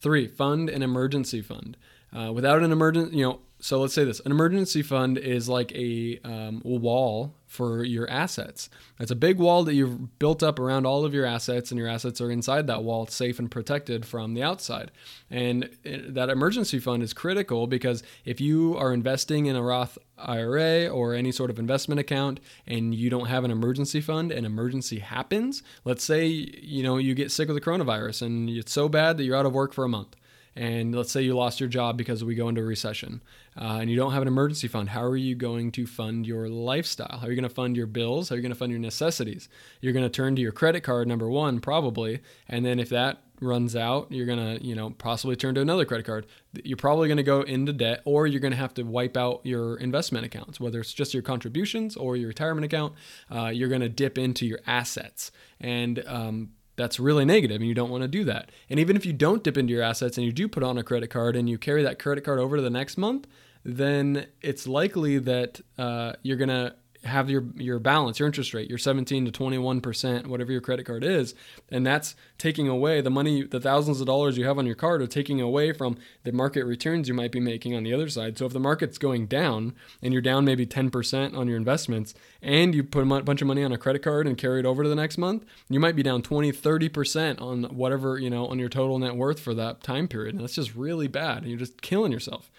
Three, 0.00 0.26
fund 0.26 0.68
an 0.70 0.82
emergency 0.82 1.42
fund. 1.42 1.76
Uh, 2.16 2.32
without 2.32 2.62
an 2.62 2.72
emergency, 2.72 3.16
you 3.16 3.24
know, 3.24 3.40
so 3.60 3.80
let's 3.80 3.94
say 3.94 4.04
this 4.04 4.20
an 4.20 4.32
emergency 4.32 4.82
fund 4.82 5.18
is 5.18 5.48
like 5.48 5.72
a, 5.72 6.18
um, 6.24 6.62
wall 6.64 7.34
for 7.46 7.82
your 7.82 8.08
assets. 8.08 8.70
It's 9.00 9.10
a 9.10 9.16
big 9.16 9.38
wall 9.38 9.64
that 9.64 9.74
you've 9.74 10.18
built 10.20 10.40
up 10.40 10.60
around 10.60 10.86
all 10.86 11.04
of 11.04 11.12
your 11.12 11.26
assets, 11.26 11.72
and 11.72 11.78
your 11.78 11.88
assets 11.88 12.20
are 12.20 12.30
inside 12.30 12.68
that 12.68 12.84
wall, 12.84 13.08
safe 13.08 13.40
and 13.40 13.50
protected 13.50 14.06
from 14.06 14.34
the 14.34 14.42
outside. 14.44 14.92
And 15.30 15.68
it, 15.82 16.14
that 16.14 16.30
emergency 16.30 16.78
fund 16.78 17.02
is 17.02 17.12
critical 17.12 17.66
because 17.66 18.04
if 18.24 18.40
you 18.40 18.76
are 18.76 18.92
investing 18.92 19.46
in 19.46 19.56
a 19.56 19.62
Roth 19.62 19.98
IRA 20.16 20.86
or 20.86 21.12
any 21.14 21.32
sort 21.32 21.50
of 21.50 21.58
investment 21.58 21.98
account 21.98 22.38
and 22.68 22.94
you 22.94 23.10
don't 23.10 23.26
have 23.26 23.42
an 23.44 23.50
emergency 23.50 24.00
fund, 24.00 24.30
an 24.30 24.44
emergency 24.44 25.00
happens, 25.00 25.64
let's 25.84 26.04
say 26.04 26.26
you 26.26 26.84
know 26.84 26.98
you 26.98 27.16
get 27.16 27.32
sick 27.32 27.48
of 27.48 27.56
the 27.56 27.60
coronavirus 27.60 28.22
and 28.22 28.48
it's 28.48 28.72
so 28.72 28.88
bad 28.88 29.16
that 29.16 29.24
you're 29.24 29.36
out 29.36 29.46
of 29.46 29.52
work 29.52 29.72
for 29.72 29.84
a 29.84 29.88
month 29.88 30.14
and 30.56 30.94
let's 30.94 31.12
say 31.12 31.22
you 31.22 31.34
lost 31.34 31.60
your 31.60 31.68
job 31.68 31.96
because 31.96 32.24
we 32.24 32.34
go 32.34 32.48
into 32.48 32.60
a 32.60 32.64
recession 32.64 33.22
uh, 33.60 33.78
and 33.80 33.90
you 33.90 33.96
don't 33.96 34.12
have 34.12 34.22
an 34.22 34.28
emergency 34.28 34.68
fund 34.68 34.88
how 34.88 35.02
are 35.02 35.16
you 35.16 35.34
going 35.34 35.70
to 35.72 35.86
fund 35.86 36.26
your 36.26 36.48
lifestyle? 36.48 37.18
How 37.18 37.26
are 37.26 37.30
you 37.30 37.36
going 37.36 37.48
to 37.48 37.54
fund 37.54 37.76
your 37.76 37.86
bills? 37.86 38.28
How 38.28 38.34
are 38.34 38.36
you 38.36 38.42
going 38.42 38.52
to 38.52 38.58
fund 38.58 38.72
your 38.72 38.80
necessities? 38.80 39.48
You're 39.80 39.92
going 39.92 40.04
to 40.04 40.10
turn 40.10 40.36
to 40.36 40.42
your 40.42 40.52
credit 40.52 40.82
card 40.82 41.08
number 41.08 41.28
one 41.28 41.60
probably 41.60 42.20
and 42.48 42.64
then 42.64 42.78
if 42.78 42.88
that 42.90 43.22
runs 43.40 43.74
out 43.74 44.12
you're 44.12 44.26
going 44.26 44.38
to 44.38 44.62
you 44.62 44.74
know 44.74 44.90
possibly 44.90 45.34
turn 45.34 45.54
to 45.54 45.60
another 45.60 45.84
credit 45.84 46.04
card. 46.04 46.26
You're 46.64 46.76
probably 46.76 47.08
going 47.08 47.16
to 47.16 47.22
go 47.22 47.42
into 47.42 47.72
debt 47.72 48.02
or 48.04 48.26
you're 48.26 48.40
going 48.40 48.52
to 48.52 48.56
have 48.56 48.74
to 48.74 48.82
wipe 48.82 49.16
out 49.16 49.40
your 49.44 49.76
investment 49.76 50.26
accounts 50.26 50.60
whether 50.60 50.80
it's 50.80 50.92
just 50.92 51.14
your 51.14 51.22
contributions 51.22 51.96
or 51.96 52.16
your 52.16 52.28
retirement 52.28 52.64
account 52.64 52.94
uh, 53.30 53.46
you're 53.46 53.68
going 53.68 53.80
to 53.80 53.88
dip 53.88 54.18
into 54.18 54.46
your 54.46 54.60
assets. 54.66 55.30
And 55.60 56.02
um, 56.06 56.50
that's 56.76 56.98
really 57.00 57.24
negative 57.24 57.56
and 57.56 57.68
you 57.68 57.74
don't 57.74 57.90
want 57.90 58.02
to 58.02 58.08
do 58.08 58.24
that. 58.24 58.50
And 58.68 58.80
even 58.80 58.96
if 58.96 59.04
you 59.04 59.12
don't 59.12 59.42
dip 59.44 59.56
into 59.56 59.72
your 59.72 59.82
assets 59.82 60.16
and 60.16 60.24
you 60.24 60.32
do 60.32 60.48
put 60.48 60.62
on 60.62 60.78
a 60.78 60.82
credit 60.82 61.10
card 61.10 61.36
and 61.36 61.48
you 61.48 61.58
carry 61.58 61.82
that 61.82 61.98
credit 61.98 62.24
card 62.24 62.38
over 62.38 62.56
to 62.56 62.62
the 62.62 62.70
next 62.70 62.96
month, 62.96 63.26
then 63.64 64.26
it's 64.40 64.66
likely 64.66 65.18
that 65.18 65.60
uh, 65.78 66.14
you're 66.22 66.36
going 66.36 66.48
to 66.48 66.74
have 67.04 67.30
your 67.30 67.44
your 67.56 67.78
balance, 67.78 68.18
your 68.18 68.26
interest 68.26 68.52
rate, 68.52 68.68
your 68.68 68.78
17 68.78 69.24
to 69.24 69.30
21 69.30 69.80
percent, 69.80 70.26
whatever 70.26 70.52
your 70.52 70.60
credit 70.60 70.84
card 70.84 71.02
is, 71.02 71.34
and 71.70 71.86
that's 71.86 72.14
taking 72.36 72.68
away 72.68 73.00
the 73.00 73.10
money, 73.10 73.42
the 73.42 73.60
thousands 73.60 74.00
of 74.00 74.06
dollars 74.06 74.36
you 74.36 74.44
have 74.44 74.58
on 74.58 74.66
your 74.66 74.74
card, 74.74 75.00
are 75.00 75.06
taking 75.06 75.40
away 75.40 75.72
from 75.72 75.96
the 76.24 76.32
market 76.32 76.64
returns 76.64 77.08
you 77.08 77.14
might 77.14 77.32
be 77.32 77.40
making 77.40 77.74
on 77.74 77.82
the 77.82 77.94
other 77.94 78.08
side. 78.08 78.36
So 78.36 78.46
if 78.46 78.52
the 78.52 78.60
market's 78.60 78.98
going 78.98 79.26
down 79.26 79.74
and 80.02 80.12
you're 80.12 80.22
down 80.22 80.44
maybe 80.44 80.66
10 80.66 80.90
percent 80.90 81.34
on 81.34 81.48
your 81.48 81.56
investments, 81.56 82.14
and 82.42 82.74
you 82.74 82.84
put 82.84 83.02
a 83.02 83.22
bunch 83.22 83.40
of 83.40 83.48
money 83.48 83.64
on 83.64 83.72
a 83.72 83.78
credit 83.78 84.02
card 84.02 84.26
and 84.26 84.36
carry 84.36 84.60
it 84.60 84.66
over 84.66 84.82
to 84.82 84.88
the 84.88 84.94
next 84.94 85.16
month, 85.16 85.44
you 85.68 85.80
might 85.80 85.96
be 85.96 86.02
down 86.02 86.22
20, 86.22 86.52
30 86.52 86.88
percent 86.88 87.40
on 87.40 87.64
whatever 87.64 88.18
you 88.18 88.28
know 88.28 88.46
on 88.46 88.58
your 88.58 88.68
total 88.68 88.98
net 88.98 89.16
worth 89.16 89.40
for 89.40 89.54
that 89.54 89.82
time 89.82 90.06
period, 90.06 90.34
and 90.34 90.42
that's 90.42 90.54
just 90.54 90.74
really 90.74 91.08
bad. 91.08 91.38
And 91.38 91.48
you're 91.48 91.58
just 91.58 91.80
killing 91.80 92.12
yourself. 92.12 92.50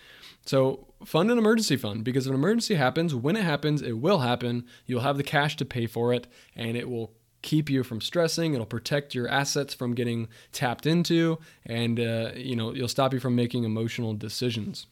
So 0.45 0.87
fund 1.05 1.31
an 1.31 1.37
emergency 1.37 1.77
fund 1.77 2.03
because 2.03 2.25
if 2.25 2.31
an 2.31 2.35
emergency 2.35 2.75
happens, 2.75 3.13
when 3.13 3.35
it 3.35 3.43
happens, 3.43 3.81
it 3.81 3.93
will 3.93 4.19
happen. 4.19 4.65
You'll 4.85 5.01
have 5.01 5.17
the 5.17 5.23
cash 5.23 5.55
to 5.57 5.65
pay 5.65 5.87
for 5.87 6.13
it, 6.13 6.27
and 6.55 6.75
it 6.75 6.89
will 6.89 7.13
keep 7.41 7.69
you 7.69 7.83
from 7.83 8.01
stressing. 8.01 8.53
It'll 8.53 8.65
protect 8.65 9.15
your 9.15 9.27
assets 9.27 9.73
from 9.73 9.95
getting 9.95 10.27
tapped 10.51 10.85
into, 10.85 11.39
and 11.65 11.99
uh, 11.99 12.31
you 12.35 12.55
know 12.55 12.73
you'll 12.73 12.87
stop 12.87 13.13
you 13.13 13.19
from 13.19 13.35
making 13.35 13.63
emotional 13.63 14.13
decisions. 14.13 14.87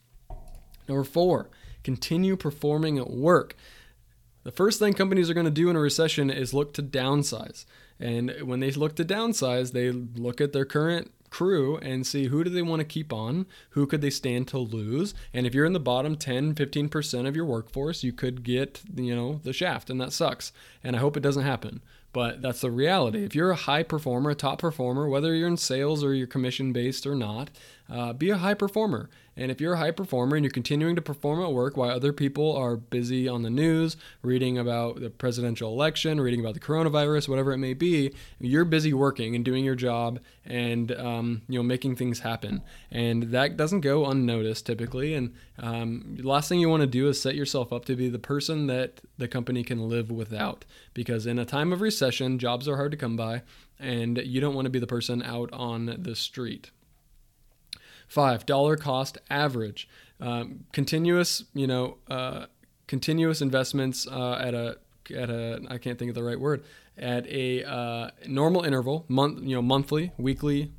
Number 0.88 1.04
four, 1.04 1.50
continue 1.84 2.36
performing 2.36 2.98
at 2.98 3.10
work. 3.10 3.56
The 4.42 4.50
first 4.50 4.78
thing 4.78 4.94
companies 4.94 5.28
are 5.28 5.34
going 5.34 5.44
to 5.44 5.50
do 5.50 5.68
in 5.68 5.76
a 5.76 5.80
recession 5.80 6.30
is 6.30 6.54
look 6.54 6.72
to 6.74 6.82
downsize. 6.82 7.66
And 8.00 8.32
when 8.42 8.60
they 8.60 8.70
look 8.70 8.96
to 8.96 9.04
downsize, 9.04 9.72
they 9.72 9.90
look 9.90 10.40
at 10.40 10.52
their 10.54 10.64
current 10.64 11.12
crew 11.30 11.76
and 11.78 12.06
see 12.06 12.26
who 12.26 12.44
do 12.44 12.50
they 12.50 12.62
want 12.62 12.80
to 12.80 12.84
keep 12.84 13.12
on, 13.12 13.46
who 13.70 13.86
could 13.86 14.00
they 14.00 14.10
stand 14.10 14.48
to 14.48 14.58
lose. 14.58 15.14
And 15.32 15.46
if 15.46 15.54
you're 15.54 15.64
in 15.64 15.72
the 15.72 15.80
bottom 15.80 16.16
10, 16.16 16.54
15% 16.54 17.26
of 17.26 17.36
your 17.36 17.44
workforce, 17.44 18.02
you 18.02 18.12
could 18.12 18.42
get, 18.42 18.82
you 18.94 19.14
know, 19.14 19.40
the 19.42 19.52
shaft 19.52 19.90
and 19.90 20.00
that 20.00 20.12
sucks. 20.12 20.52
And 20.84 20.96
I 20.96 20.98
hope 20.98 21.16
it 21.16 21.22
doesn't 21.22 21.44
happen. 21.44 21.80
But 22.12 22.42
that's 22.42 22.62
the 22.62 22.70
reality. 22.70 23.24
If 23.24 23.34
you're 23.34 23.52
a 23.52 23.56
high 23.56 23.84
performer, 23.84 24.30
a 24.30 24.34
top 24.34 24.58
performer, 24.58 25.08
whether 25.08 25.34
you're 25.34 25.46
in 25.46 25.56
sales 25.56 26.02
or 26.02 26.12
you're 26.12 26.26
commission 26.26 26.72
based 26.72 27.06
or 27.06 27.14
not, 27.14 27.50
uh, 27.88 28.12
be 28.12 28.30
a 28.30 28.36
high 28.36 28.54
performer. 28.54 29.08
And 29.36 29.50
if 29.50 29.60
you're 29.60 29.74
a 29.74 29.78
high 29.78 29.90
performer 29.90 30.36
and 30.36 30.44
you're 30.44 30.50
continuing 30.50 30.96
to 30.96 31.02
perform 31.02 31.42
at 31.42 31.52
work 31.52 31.76
while 31.76 31.90
other 31.90 32.12
people 32.12 32.54
are 32.56 32.76
busy 32.76 33.26
on 33.26 33.42
the 33.42 33.50
news, 33.50 33.96
reading 34.22 34.58
about 34.58 35.00
the 35.00 35.08
presidential 35.08 35.72
election, 35.72 36.20
reading 36.20 36.40
about 36.40 36.54
the 36.54 36.60
coronavirus, 36.60 37.28
whatever 37.28 37.52
it 37.52 37.58
may 37.58 37.74
be, 37.74 38.14
you're 38.38 38.64
busy 38.64 38.92
working 38.92 39.34
and 39.34 39.44
doing 39.44 39.64
your 39.64 39.74
job 39.74 40.20
and 40.44 40.92
um, 40.92 41.42
you 41.48 41.58
know 41.58 41.62
making 41.62 41.96
things 41.96 42.20
happen. 42.20 42.60
And 42.90 43.24
that 43.24 43.56
doesn't 43.56 43.80
go 43.80 44.06
unnoticed 44.06 44.66
typically. 44.66 45.14
And 45.14 45.34
um, 45.60 46.16
last 46.22 46.48
thing 46.48 46.58
you 46.58 46.68
want 46.68 46.80
to 46.80 46.86
do 46.86 47.08
is 47.08 47.20
set 47.20 47.34
yourself 47.34 47.72
up 47.72 47.84
to 47.84 47.94
be 47.94 48.08
the 48.08 48.18
person 48.18 48.66
that 48.66 49.00
the 49.18 49.28
company 49.28 49.62
can 49.62 49.88
live 49.88 50.10
without. 50.10 50.64
Because 50.94 51.26
in 51.26 51.38
a 51.38 51.44
time 51.44 51.72
of 51.72 51.80
recession, 51.80 52.38
jobs 52.38 52.66
are 52.66 52.76
hard 52.76 52.90
to 52.92 52.96
come 52.96 53.16
by, 53.16 53.42
and 53.78 54.18
you 54.18 54.40
don't 54.40 54.54
want 54.54 54.66
to 54.66 54.70
be 54.70 54.78
the 54.78 54.86
person 54.86 55.22
out 55.22 55.52
on 55.52 55.96
the 55.98 56.16
street. 56.16 56.70
Five, 58.08 58.46
dollar 58.46 58.76
cost 58.76 59.18
average. 59.28 59.88
Um, 60.18 60.64
continuous, 60.72 61.44
you 61.54 61.66
know, 61.66 61.98
uh, 62.08 62.46
continuous 62.86 63.40
investments 63.40 64.06
uh, 64.06 64.34
at 64.34 64.54
a 64.54 64.78
at 65.14 65.30
a 65.30 65.60
I 65.68 65.78
can't 65.78 65.98
think 65.98 66.08
of 66.08 66.14
the 66.14 66.24
right 66.24 66.40
word 66.40 66.64
at 67.00 67.26
a 67.28 67.64
uh, 67.64 68.10
normal 68.26 68.62
interval, 68.62 69.06
month, 69.08 69.42
you 69.42 69.54
know, 69.54 69.62
monthly, 69.62 70.12
weekly, 70.18 70.72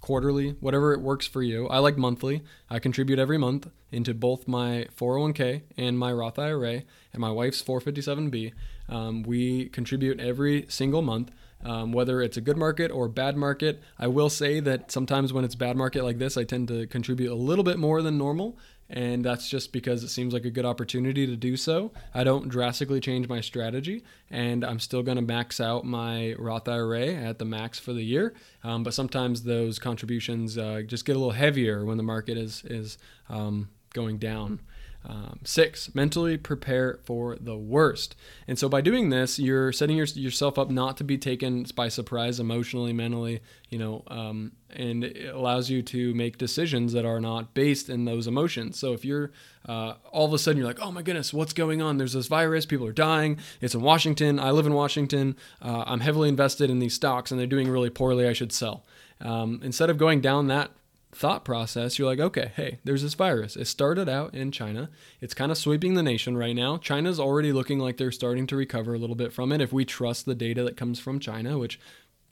quarterly, 0.00 0.50
whatever 0.60 0.92
it 0.92 1.00
works 1.00 1.26
for 1.26 1.42
you. 1.42 1.68
I 1.68 1.78
like 1.78 1.96
monthly. 1.96 2.42
I 2.70 2.78
contribute 2.78 3.18
every 3.18 3.38
month 3.38 3.68
into 3.90 4.14
both 4.14 4.46
my 4.46 4.86
401k 4.96 5.62
and 5.76 5.98
my 5.98 6.12
Roth 6.12 6.38
IRA 6.38 6.82
and 7.12 7.20
my 7.20 7.30
wife's 7.30 7.62
457b. 7.62 8.52
Um, 8.88 9.22
we 9.22 9.66
contribute 9.66 10.20
every 10.20 10.66
single 10.68 11.02
month 11.02 11.30
um, 11.64 11.92
whether 11.92 12.20
it's 12.20 12.36
a 12.36 12.40
good 12.40 12.56
market 12.56 12.90
or 12.90 13.08
bad 13.08 13.36
market. 13.36 13.82
I 13.98 14.06
will 14.06 14.30
say 14.30 14.60
that 14.60 14.90
sometimes 14.90 15.32
when 15.32 15.44
it's 15.44 15.54
bad 15.54 15.76
market 15.76 16.04
like 16.04 16.18
this, 16.18 16.36
I 16.36 16.44
tend 16.44 16.68
to 16.68 16.86
contribute 16.86 17.32
a 17.32 17.34
little 17.34 17.64
bit 17.64 17.78
more 17.78 18.02
than 18.02 18.16
normal. 18.18 18.58
And 18.90 19.22
that's 19.22 19.50
just 19.50 19.72
because 19.72 20.02
it 20.02 20.08
seems 20.08 20.32
like 20.32 20.46
a 20.46 20.50
good 20.50 20.64
opportunity 20.64 21.26
to 21.26 21.36
do 21.36 21.58
so. 21.58 21.92
I 22.14 22.24
don't 22.24 22.48
drastically 22.48 23.00
change 23.00 23.28
my 23.28 23.42
strategy, 23.42 24.02
and 24.30 24.64
I'm 24.64 24.80
still 24.80 25.02
going 25.02 25.16
to 25.16 25.22
max 25.22 25.60
out 25.60 25.84
my 25.84 26.34
Roth 26.38 26.68
IRA 26.68 27.08
at 27.08 27.38
the 27.38 27.44
max 27.44 27.78
for 27.78 27.92
the 27.92 28.02
year. 28.02 28.34
Um, 28.64 28.84
but 28.84 28.94
sometimes 28.94 29.42
those 29.42 29.78
contributions 29.78 30.56
uh, 30.56 30.82
just 30.86 31.04
get 31.04 31.16
a 31.16 31.18
little 31.18 31.32
heavier 31.32 31.84
when 31.84 31.98
the 31.98 32.02
market 32.02 32.38
is 32.38 32.64
is 32.64 32.96
um, 33.28 33.68
going 33.92 34.16
down. 34.16 34.60
Um, 35.06 35.38
six, 35.44 35.94
mentally 35.94 36.36
prepare 36.36 36.98
for 37.04 37.36
the 37.40 37.56
worst. 37.56 38.16
And 38.46 38.58
so 38.58 38.68
by 38.68 38.80
doing 38.80 39.10
this, 39.10 39.38
you're 39.38 39.72
setting 39.72 39.96
your, 39.96 40.06
yourself 40.06 40.58
up 40.58 40.70
not 40.70 40.96
to 40.98 41.04
be 41.04 41.16
taken 41.16 41.64
by 41.74 41.88
surprise 41.88 42.40
emotionally, 42.40 42.92
mentally, 42.92 43.40
you 43.70 43.78
know, 43.78 44.02
um, 44.08 44.52
and 44.70 45.04
it 45.04 45.32
allows 45.32 45.70
you 45.70 45.82
to 45.82 46.14
make 46.14 46.36
decisions 46.36 46.92
that 46.92 47.06
are 47.06 47.20
not 47.20 47.54
based 47.54 47.88
in 47.88 48.04
those 48.04 48.26
emotions. 48.26 48.78
So 48.78 48.92
if 48.92 49.04
you're 49.04 49.30
uh, 49.66 49.94
all 50.10 50.26
of 50.26 50.32
a 50.32 50.38
sudden 50.38 50.58
you're 50.58 50.66
like, 50.66 50.80
oh 50.80 50.90
my 50.90 51.02
goodness, 51.02 51.32
what's 51.32 51.52
going 51.52 51.80
on? 51.80 51.96
There's 51.96 52.12
this 52.12 52.26
virus, 52.26 52.66
people 52.66 52.86
are 52.86 52.92
dying. 52.92 53.38
It's 53.60 53.74
in 53.74 53.80
Washington. 53.80 54.40
I 54.40 54.50
live 54.50 54.66
in 54.66 54.74
Washington. 54.74 55.36
Uh, 55.62 55.84
I'm 55.86 56.00
heavily 56.00 56.28
invested 56.28 56.70
in 56.70 56.80
these 56.80 56.94
stocks 56.94 57.30
and 57.30 57.38
they're 57.38 57.46
doing 57.46 57.70
really 57.70 57.90
poorly. 57.90 58.26
I 58.26 58.32
should 58.32 58.52
sell. 58.52 58.84
Um, 59.20 59.60
instead 59.62 59.90
of 59.90 59.96
going 59.96 60.20
down 60.20 60.48
that 60.48 60.70
thought 61.12 61.44
process, 61.44 61.98
you're 61.98 62.08
like, 62.08 62.20
okay, 62.20 62.52
hey, 62.54 62.78
there's 62.84 63.02
this 63.02 63.14
virus. 63.14 63.56
It 63.56 63.66
started 63.66 64.08
out 64.08 64.34
in 64.34 64.52
China. 64.52 64.90
It's 65.20 65.34
kind 65.34 65.50
of 65.50 65.58
sweeping 65.58 65.94
the 65.94 66.02
nation 66.02 66.36
right 66.36 66.54
now. 66.54 66.76
China's 66.76 67.18
already 67.18 67.52
looking 67.52 67.78
like 67.78 67.96
they're 67.96 68.12
starting 68.12 68.46
to 68.48 68.56
recover 68.56 68.94
a 68.94 68.98
little 68.98 69.16
bit 69.16 69.32
from 69.32 69.52
it 69.52 69.60
if 69.60 69.72
we 69.72 69.84
trust 69.84 70.26
the 70.26 70.34
data 70.34 70.62
that 70.64 70.76
comes 70.76 71.00
from 71.00 71.18
China, 71.18 71.58
which 71.58 71.80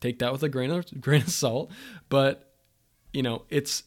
take 0.01 0.19
that 0.19 0.33
with 0.33 0.43
a 0.43 0.49
grain 0.49 0.71
of 0.71 0.87
grain 1.01 1.23
of 1.23 1.31
salt. 1.31 1.71
But 2.09 2.53
you 3.13 3.23
know, 3.23 3.45
it's 3.49 3.85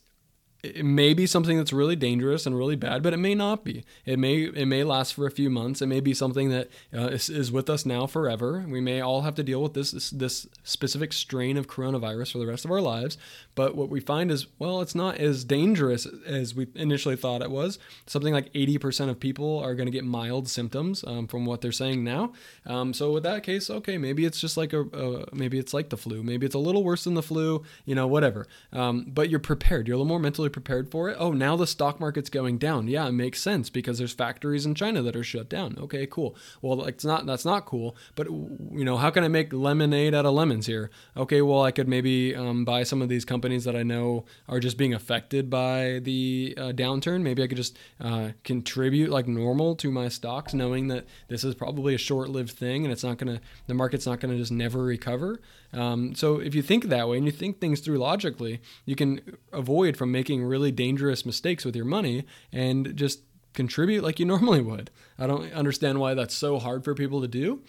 it 0.61 0.83
may 0.83 1.13
be 1.13 1.25
something 1.25 1.57
that's 1.57 1.71
really 1.71 1.95
dangerous 1.95 2.45
and 2.45 2.57
really 2.57 2.75
bad, 2.75 3.01
but 3.01 3.13
it 3.13 3.17
may 3.17 3.33
not 3.33 3.63
be. 3.63 3.85
It 4.05 4.19
may 4.19 4.43
it 4.43 4.65
may 4.65 4.83
last 4.83 5.13
for 5.13 5.25
a 5.25 5.31
few 5.31 5.49
months. 5.49 5.81
It 5.81 5.87
may 5.87 6.01
be 6.01 6.13
something 6.13 6.49
that 6.49 6.69
uh, 6.93 7.07
is, 7.07 7.29
is, 7.29 7.49
with 7.49 7.69
us 7.69 7.85
now 7.85 8.07
forever. 8.07 8.65
We 8.67 8.81
may 8.81 8.99
all 8.99 9.21
have 9.21 9.35
to 9.35 9.43
deal 9.43 9.63
with 9.63 9.73
this, 9.73 9.91
this, 9.91 10.09
this 10.09 10.47
specific 10.63 11.13
strain 11.13 11.55
of 11.55 11.67
coronavirus 11.67 12.33
for 12.33 12.39
the 12.39 12.47
rest 12.47 12.65
of 12.65 12.71
our 12.71 12.81
lives. 12.81 13.17
But 13.55 13.75
what 13.75 13.89
we 13.89 14.01
find 14.01 14.31
is, 14.31 14.47
well, 14.57 14.81
it's 14.81 14.95
not 14.95 15.17
as 15.17 15.45
dangerous 15.45 16.05
as 16.25 16.53
we 16.53 16.67
initially 16.75 17.15
thought 17.15 17.41
it 17.41 17.51
was. 17.51 17.79
Something 18.05 18.33
like 18.33 18.51
80% 18.51 19.09
of 19.09 19.19
people 19.19 19.59
are 19.59 19.75
going 19.75 19.87
to 19.87 19.91
get 19.91 20.03
mild 20.03 20.49
symptoms 20.49 21.05
um, 21.07 21.27
from 21.27 21.45
what 21.45 21.61
they're 21.61 21.71
saying 21.71 22.03
now. 22.03 22.33
Um, 22.65 22.93
so 22.93 23.13
with 23.13 23.23
that 23.23 23.43
case, 23.43 23.69
okay, 23.69 23.97
maybe 23.97 24.25
it's 24.25 24.41
just 24.41 24.57
like 24.57 24.73
a, 24.73 24.81
a, 24.81 25.33
maybe 25.33 25.57
it's 25.57 25.73
like 25.73 25.89
the 25.89 25.97
flu. 25.97 26.21
Maybe 26.21 26.45
it's 26.45 26.55
a 26.55 26.59
little 26.59 26.83
worse 26.83 27.05
than 27.05 27.13
the 27.13 27.23
flu. 27.23 27.63
You 27.85 27.95
know, 27.95 28.07
whatever. 28.07 28.45
Um, 28.73 29.05
but 29.07 29.29
you're 29.29 29.39
prepared. 29.39 29.87
You're 29.87 29.95
a 29.95 29.97
little 29.97 30.07
more 30.07 30.19
mentally 30.19 30.48
prepared 30.49 30.89
for 30.89 31.09
it. 31.09 31.17
Oh, 31.19 31.31
now 31.31 31.55
the 31.55 31.67
stock 31.67 31.99
market's 31.99 32.29
going 32.29 32.57
down. 32.57 32.87
Yeah, 32.87 33.07
it 33.07 33.13
makes 33.13 33.41
sense 33.41 33.69
because 33.69 33.97
there's 33.97 34.13
factories 34.13 34.65
in 34.65 34.75
China 34.75 35.01
that 35.01 35.15
are 35.15 35.23
shut 35.23 35.49
down. 35.49 35.77
Okay, 35.79 36.05
cool. 36.05 36.35
Well, 36.61 36.85
it's 36.85 37.05
not 37.05 37.25
that's 37.25 37.45
not 37.45 37.65
cool. 37.65 37.95
But 38.15 38.27
you 38.27 38.85
know, 38.85 38.97
how 38.97 39.09
can 39.09 39.23
I 39.23 39.27
make 39.27 39.53
lemonade 39.53 40.13
out 40.13 40.25
of 40.25 40.33
lemons 40.33 40.65
here? 40.65 40.89
Okay, 41.15 41.41
well, 41.41 41.63
I 41.63 41.71
could 41.71 41.87
maybe 41.87 42.35
um, 42.35 42.65
buy 42.65 42.83
some 42.83 43.01
of 43.01 43.09
these 43.09 43.25
companies 43.25 43.63
that 43.63 43.75
I 43.75 43.83
know 43.83 44.25
are 44.47 44.59
just 44.59 44.77
being 44.77 44.93
affected 44.93 45.49
by 45.49 45.99
the 46.03 46.53
uh, 46.57 46.71
downturn. 46.71 47.21
Maybe 47.21 47.43
I 47.43 47.47
could 47.47 47.57
just 47.57 47.77
uh, 47.99 48.29
contribute 48.43 49.09
like 49.09 49.27
normal 49.27 49.75
to 49.77 49.91
my 49.91 50.09
stocks, 50.09 50.53
knowing 50.53 50.87
that 50.87 51.05
this 51.27 51.43
is 51.43 51.55
probably 51.55 51.95
a 51.95 51.97
short-lived 51.97 52.51
thing 52.51 52.83
and 52.83 52.91
it's 52.91 53.03
not 53.03 53.17
gonna 53.17 53.41
the 53.67 53.73
market's 53.73 54.05
not 54.05 54.19
gonna 54.19 54.37
just 54.37 54.51
never 54.51 54.83
recover. 54.83 55.39
Um, 55.73 56.15
so 56.15 56.39
if 56.39 56.55
you 56.55 56.61
think 56.61 56.85
that 56.85 57.07
way 57.07 57.17
and 57.17 57.25
you 57.25 57.31
think 57.31 57.59
things 57.59 57.79
through 57.79 57.97
logically, 57.97 58.61
you 58.85 58.95
can 58.95 59.21
avoid 59.53 59.97
from 59.97 60.11
making 60.11 60.43
really 60.43 60.71
dangerous 60.71 61.25
mistakes 61.25 61.63
with 61.65 61.75
your 61.75 61.85
money 61.85 62.25
and 62.51 62.95
just 62.95 63.21
contribute 63.53 64.03
like 64.03 64.19
you 64.19 64.25
normally 64.25 64.61
would. 64.61 64.89
I 65.17 65.27
don't 65.27 65.51
understand 65.53 65.99
why 65.99 66.13
that's 66.13 66.35
so 66.35 66.59
hard 66.59 66.83
for 66.83 66.95
people 66.95 67.21
to 67.21 67.27
do. 67.27 67.61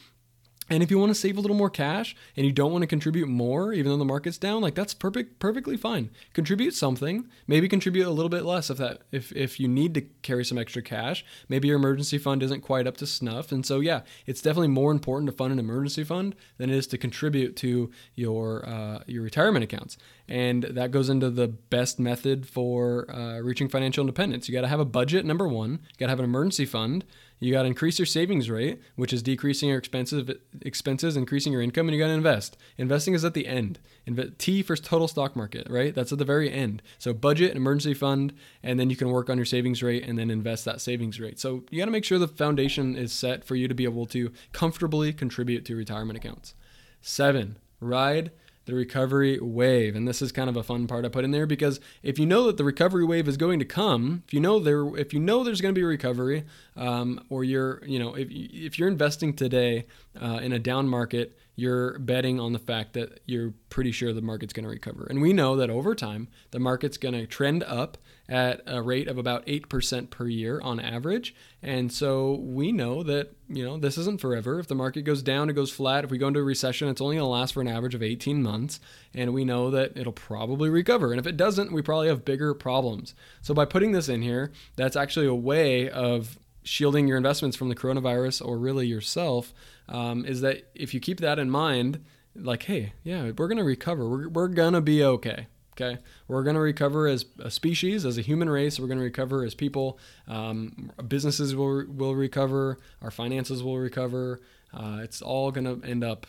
And 0.70 0.85
if 0.85 0.90
you 0.90 0.98
want 0.98 1.11
to 1.11 1.14
save 1.16 1.37
a 1.37 1.40
little 1.40 1.56
more 1.56 1.68
cash 1.68 2.14
and 2.37 2.46
you 2.46 2.52
don't 2.52 2.70
want 2.70 2.83
to 2.83 2.87
contribute 2.87 3.28
more, 3.28 3.72
even 3.72 3.90
though 3.90 3.98
the 3.98 4.04
market's 4.04 4.38
down, 4.38 4.62
like 4.62 4.76
that's 4.76 4.94
perfect, 4.94 5.40
perfectly 5.40 5.76
fine. 5.76 6.11
Contribute 6.33 6.74
something, 6.74 7.28
maybe 7.48 7.68
contribute 7.68 8.06
a 8.06 8.11
little 8.11 8.28
bit 8.28 8.44
less 8.44 8.70
if 8.70 8.78
that, 8.78 9.02
if 9.11 9.33
if 9.33 9.59
you 9.59 9.66
need 9.66 9.94
to 9.94 10.02
carry 10.22 10.44
some 10.44 10.59
extra 10.59 10.80
cash, 10.80 11.24
maybe 11.48 11.66
your 11.66 11.76
emergency 11.76 12.18
fund 12.18 12.42
isn't 12.42 12.61
quite 12.61 12.87
up 12.87 12.96
to 12.98 13.06
snuff. 13.06 13.50
And 13.50 13.66
so 13.66 13.80
yeah, 13.80 14.02
it's 14.26 14.40
definitely 14.40 14.68
more 14.68 14.92
important 14.92 15.28
to 15.28 15.37
fund 15.37 15.52
an 15.52 15.59
emergency 15.59 16.04
fund 16.04 16.37
than 16.59 16.70
it 16.70 16.76
is 16.76 16.87
to 16.88 16.98
contribute 16.98 17.56
to 17.56 17.90
your 18.14 18.64
uh, 18.68 19.00
your 19.06 19.24
retirement 19.24 19.64
accounts. 19.64 19.98
And 20.28 20.62
that 20.62 20.92
goes 20.92 21.09
into 21.09 21.28
the 21.28 21.48
best 21.48 21.98
method 21.98 22.46
for 22.46 23.11
uh, 23.11 23.40
reaching 23.40 23.68
financial 23.68 24.02
independence. 24.02 24.48
You 24.48 24.54
got 24.54 24.61
to 24.61 24.68
have 24.68 24.78
a 24.78 24.85
budget, 24.85 25.24
number 25.24 25.48
one. 25.48 25.72
You 25.72 25.98
got 25.98 26.06
to 26.06 26.11
have 26.11 26.20
an 26.20 26.24
emergency 26.24 26.66
fund. 26.66 27.04
You 27.40 27.53
got 27.53 27.62
to 27.62 27.68
increase 27.68 27.98
your 27.98 28.07
savings 28.07 28.50
rate, 28.50 28.81
which 28.96 29.14
is 29.14 29.22
decreasing 29.22 29.70
your 29.70 29.79
expenses, 29.79 30.31
expenses, 30.61 31.16
increasing 31.16 31.55
your 31.55 31.62
income, 31.62 31.88
and 31.88 31.96
you 31.96 32.00
got 32.00 32.09
to 32.09 32.12
invest. 32.12 32.59
Investing 32.76 33.14
is 33.14 33.24
at 33.24 33.33
the 33.33 33.46
end. 33.46 33.79
Inve- 34.07 34.37
T 34.37 34.62
for 34.62 34.76
total 34.76 35.09
stock 35.09 35.35
market, 35.35 35.66
right? 35.70 35.94
That's 35.94 36.12
at 36.12 36.18
the 36.18 36.24
very 36.26 36.53
end. 36.53 36.83
So 36.98 37.14
budget, 37.14 37.57
emergency 37.57 37.94
fund, 37.94 38.35
and 38.62 38.79
then 38.79 38.90
you 38.90 38.96
can 38.96 39.09
work 39.09 39.31
on 39.31 39.38
your 39.38 39.46
savings 39.46 39.83
rate 39.83 40.05
and 40.07 40.18
then 40.18 40.31
invest 40.31 40.66
that 40.66 40.83
savings 40.83 41.18
rate. 41.18 41.40
So 41.40 41.64
you 41.70 41.79
got 41.79 41.87
to 41.87 41.90
make 41.90 42.05
sure 42.05 42.18
the 42.18 42.29
foundation 42.29 42.94
is 42.94 43.11
set 43.11 43.42
for 43.42 43.57
you 43.57 43.68
to 43.68 43.74
be 43.74 43.85
able 43.85 44.05
to 44.07 44.31
comfortably 44.53 45.14
contribute 45.14 45.64
to 45.64 45.76
retirement 45.76 46.18
accounts. 46.18 46.55
Seven, 47.00 47.57
ride 47.81 48.33
the 48.66 48.75
recovery 48.75 49.38
wave. 49.40 49.96
And 49.96 50.07
this 50.07 50.20
is 50.23 50.33
kind 50.33 50.49
of 50.49 50.57
a 50.57 50.62
fun 50.62 50.87
part 50.87 51.05
I 51.05 51.09
put 51.09 51.25
in 51.25 51.31
there 51.31 51.46
because 51.46 51.81
if 52.03 52.18
you 52.18 52.27
know 52.27 52.46
that 52.46 52.57
the 52.57 52.64
recovery 52.64 53.05
wave 53.05 53.27
is 53.27 53.37
going 53.37 53.59
to 53.59 53.64
come, 53.64 54.23
if 54.27 54.35
you 54.35 54.40
know 54.40 54.59
there, 54.59 54.96
if 54.96 55.12
you 55.12 55.20
know 55.20 55.42
there's 55.42 55.61
going 55.61 55.75
to 55.75 55.79
be 55.79 55.85
a 55.85 55.88
recovery, 55.88 56.44
um, 56.77 57.25
or 57.31 57.44
you're, 57.44 57.83
you 57.85 57.99
know, 57.99 58.14
if 58.14 58.29
if 58.31 58.79
you're 58.79 58.88
investing 58.88 59.35
today 59.35 59.87
uh, 60.20 60.40
in 60.42 60.53
a 60.53 60.59
down 60.59 60.88
market, 60.88 61.37
you're 61.61 61.99
betting 61.99 62.40
on 62.40 62.55
the 62.55 62.59
fact 62.59 62.94
that 62.94 63.20
you're 63.27 63.53
pretty 63.68 63.92
sure 63.92 64.12
the 64.12 64.23
market's 64.23 64.55
going 64.55 64.64
to 64.64 64.70
recover. 64.70 65.07
And 65.11 65.20
we 65.20 65.35
know 65.35 65.57
that 65.57 65.68
over 65.68 65.94
time, 65.94 66.29
the 66.53 66.59
market's 66.59 66.96
going 66.96 67.12
to 67.14 67.27
trend 67.27 67.62
up 67.64 67.99
at 68.29 68.62
a 68.66 68.81
rate 68.81 69.09
of 69.09 69.18
about 69.18 69.44
8% 69.46 70.09
per 70.09 70.27
year 70.27 70.59
on 70.62 70.81
average. 70.81 71.35
And 71.62 71.92
so 71.92 72.37
we 72.40 72.73
know 72.73 73.03
that, 73.03 73.37
you 73.49 73.62
know, 73.62 73.77
this 73.77 73.99
isn't 73.99 74.23
forever. 74.23 74.59
If 74.59 74.68
the 74.68 74.75
market 74.75 75.03
goes 75.03 75.23
down, 75.23 75.51
it 75.51 75.55
goes 75.55 75.70
flat. 75.70 76.05
If 76.05 76.11
we 76.11 76.16
go 76.16 76.29
into 76.29 76.40
a 76.40 76.44
recession, 76.44 76.88
it's 76.88 77.03
only 77.03 77.16
going 77.16 77.27
to 77.27 77.31
last 77.31 77.53
for 77.53 77.61
an 77.61 77.68
average 77.68 77.94
of 77.94 78.03
18 78.03 78.42
months. 78.42 78.81
And 79.12 79.35
we 79.35 79.44
know 79.44 79.70
that 79.70 79.96
it'll 79.96 80.12
probably 80.12 80.70
recover. 80.70 81.12
And 81.12 81.20
if 81.20 81.27
it 81.27 81.37
doesn't, 81.37 81.73
we 81.73 81.83
probably 81.83 82.09
have 82.09 82.25
bigger 82.25 82.55
problems. 82.55 83.14
So 83.42 83.53
by 83.53 83.66
putting 83.66 83.92
this 83.92 84.09
in 84.09 84.23
here, 84.23 84.53
that's 84.77 84.96
actually 84.96 85.27
a 85.27 85.35
way 85.35 85.90
of 85.90 86.38
shielding 86.62 87.09
your 87.09 87.16
investments 87.16 87.57
from 87.57 87.68
the 87.68 87.75
coronavirus 87.75 88.46
or 88.46 88.59
really 88.59 88.87
yourself 88.87 89.55
um, 89.88 90.25
is 90.25 90.40
that 90.42 90.70
if 90.75 90.94
you 90.94 91.01
keep 91.01 91.20
that 91.20 91.38
in 91.38 91.51
mind, 91.51 92.05
like, 92.35 92.64
hey, 92.64 92.92
yeah, 93.03 93.31
we're 93.37 93.49
going 93.49 93.59
to 93.59 93.64
recover. 93.64 94.09
We're, 94.09 94.29
we're 94.29 94.49
going 94.49 94.75
to 94.75 94.81
be 94.81 95.03
okay. 95.03 95.46
Okay. 95.81 95.99
We're 96.29 96.42
going 96.42 96.55
to 96.55 96.61
recover 96.61 97.07
as 97.07 97.25
a 97.38 97.51
species, 97.51 98.05
as 98.05 98.18
a 98.18 98.23
human 98.23 98.51
race. 98.51 98.79
We're 98.79 98.87
going 98.87 98.99
to 98.99 99.05
recover 99.05 99.44
as 99.44 99.55
people. 99.55 99.99
Um, 100.29 100.92
businesses 101.09 101.55
will, 101.55 101.87
will 101.87 102.14
recover. 102.14 102.79
Our 103.01 103.11
finances 103.11 103.62
will 103.62 103.79
recover. 103.79 104.40
Uh, 104.75 104.99
it's 105.03 105.23
all 105.23 105.51
going 105.51 105.64
to 105.64 105.87
end 105.88 106.05
up, 106.05 106.27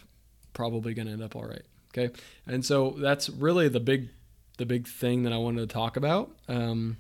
probably 0.53 0.93
going 0.93 1.07
to 1.07 1.13
end 1.13 1.23
up 1.23 1.35
all 1.35 1.45
right. 1.45 1.63
Okay. 1.89 2.13
And 2.47 2.65
so 2.65 2.95
that's 2.97 3.29
really 3.29 3.67
the 3.67 3.81
big, 3.81 4.09
the 4.57 4.65
big 4.65 4.87
thing 4.87 5.23
that 5.23 5.33
I 5.33 5.37
wanted 5.37 5.67
to 5.67 5.73
talk 5.73 5.97
about. 5.97 6.31
Um, 6.47 6.97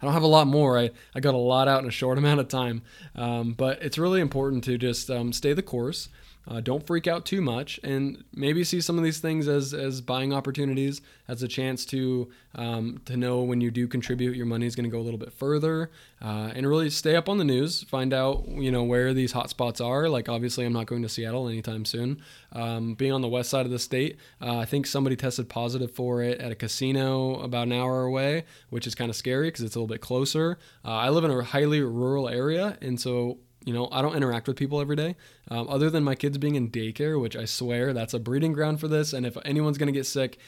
I 0.00 0.06
don't 0.06 0.14
have 0.14 0.22
a 0.22 0.28
lot 0.28 0.46
more. 0.46 0.78
I, 0.78 0.90
I 1.14 1.20
got 1.20 1.34
a 1.34 1.38
lot 1.38 1.68
out 1.68 1.82
in 1.82 1.88
a 1.88 1.92
short 1.92 2.18
amount 2.18 2.40
of 2.40 2.48
time. 2.48 2.82
Um, 3.14 3.52
but 3.52 3.82
it's 3.82 3.98
really 3.98 4.20
important 4.20 4.64
to 4.64 4.78
just 4.78 5.10
um, 5.10 5.32
stay 5.32 5.52
the 5.52 5.62
course. 5.62 6.08
Uh, 6.48 6.60
don't 6.60 6.86
freak 6.86 7.06
out 7.06 7.24
too 7.24 7.40
much, 7.40 7.78
and 7.84 8.24
maybe 8.34 8.64
see 8.64 8.80
some 8.80 8.98
of 8.98 9.04
these 9.04 9.20
things 9.20 9.46
as 9.46 9.74
as 9.74 10.00
buying 10.00 10.32
opportunities, 10.32 11.00
as 11.28 11.42
a 11.42 11.48
chance 11.48 11.84
to 11.84 12.28
um, 12.54 13.00
to 13.04 13.16
know 13.16 13.42
when 13.42 13.60
you 13.60 13.70
do 13.70 13.86
contribute, 13.86 14.34
your 14.34 14.46
money 14.46 14.66
is 14.66 14.74
going 14.74 14.84
to 14.84 14.90
go 14.90 14.98
a 14.98 15.02
little 15.02 15.18
bit 15.18 15.32
further, 15.32 15.90
uh, 16.22 16.50
and 16.54 16.66
really 16.66 16.90
stay 16.90 17.14
up 17.14 17.28
on 17.28 17.38
the 17.38 17.44
news. 17.44 17.82
Find 17.84 18.12
out 18.12 18.48
you 18.48 18.72
know 18.72 18.82
where 18.82 19.12
these 19.12 19.32
hotspots 19.32 19.84
are. 19.84 20.08
Like 20.08 20.28
obviously, 20.28 20.64
I'm 20.64 20.72
not 20.72 20.86
going 20.86 21.02
to 21.02 21.08
Seattle 21.08 21.48
anytime 21.48 21.84
soon. 21.84 22.22
Um, 22.52 22.94
being 22.94 23.12
on 23.12 23.20
the 23.20 23.28
west 23.28 23.50
side 23.50 23.66
of 23.66 23.70
the 23.70 23.78
state, 23.78 24.16
uh, 24.40 24.58
I 24.58 24.64
think 24.64 24.86
somebody 24.86 25.16
tested 25.16 25.48
positive 25.48 25.92
for 25.92 26.22
it 26.22 26.40
at 26.40 26.50
a 26.50 26.56
casino 26.56 27.34
about 27.40 27.66
an 27.66 27.74
hour 27.74 28.04
away, 28.04 28.44
which 28.70 28.86
is 28.86 28.94
kind 28.94 29.10
of 29.10 29.14
scary 29.14 29.48
because 29.48 29.64
it's 29.64 29.76
a 29.76 29.78
little 29.78 29.94
bit 29.94 30.00
closer. 30.00 30.58
Uh, 30.84 30.96
I 30.96 31.10
live 31.10 31.24
in 31.24 31.30
a 31.30 31.42
highly 31.42 31.80
rural 31.80 32.28
area, 32.28 32.78
and 32.80 32.98
so 32.98 33.38
you 33.64 33.74
know, 33.74 33.88
I 33.92 34.00
don't 34.00 34.16
interact 34.16 34.48
with 34.48 34.56
people 34.56 34.80
every 34.80 34.96
day, 34.96 35.16
um, 35.50 35.68
other 35.68 35.90
than 35.90 36.02
my 36.02 36.14
kids 36.14 36.38
being 36.38 36.54
in 36.54 36.70
daycare, 36.70 37.20
which 37.20 37.36
I 37.36 37.44
swear 37.44 37.92
that's 37.92 38.14
a 38.14 38.18
breeding 38.18 38.52
ground 38.52 38.80
for 38.80 38.88
this. 38.88 39.12
And 39.12 39.26
if 39.26 39.36
anyone's 39.44 39.78
going 39.78 39.88
to 39.88 39.92
get 39.92 40.06
sick, 40.06 40.38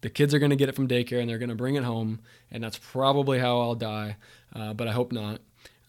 the 0.00 0.10
kids 0.10 0.32
are 0.32 0.38
going 0.38 0.50
to 0.50 0.56
get 0.56 0.68
it 0.68 0.74
from 0.74 0.86
daycare 0.86 1.20
and 1.20 1.28
they're 1.28 1.38
going 1.38 1.48
to 1.48 1.54
bring 1.54 1.74
it 1.74 1.84
home. 1.84 2.20
And 2.50 2.62
that's 2.62 2.78
probably 2.78 3.38
how 3.38 3.60
I'll 3.60 3.74
die, 3.74 4.16
uh, 4.54 4.74
but 4.74 4.86
I 4.86 4.92
hope 4.92 5.12
not. 5.12 5.40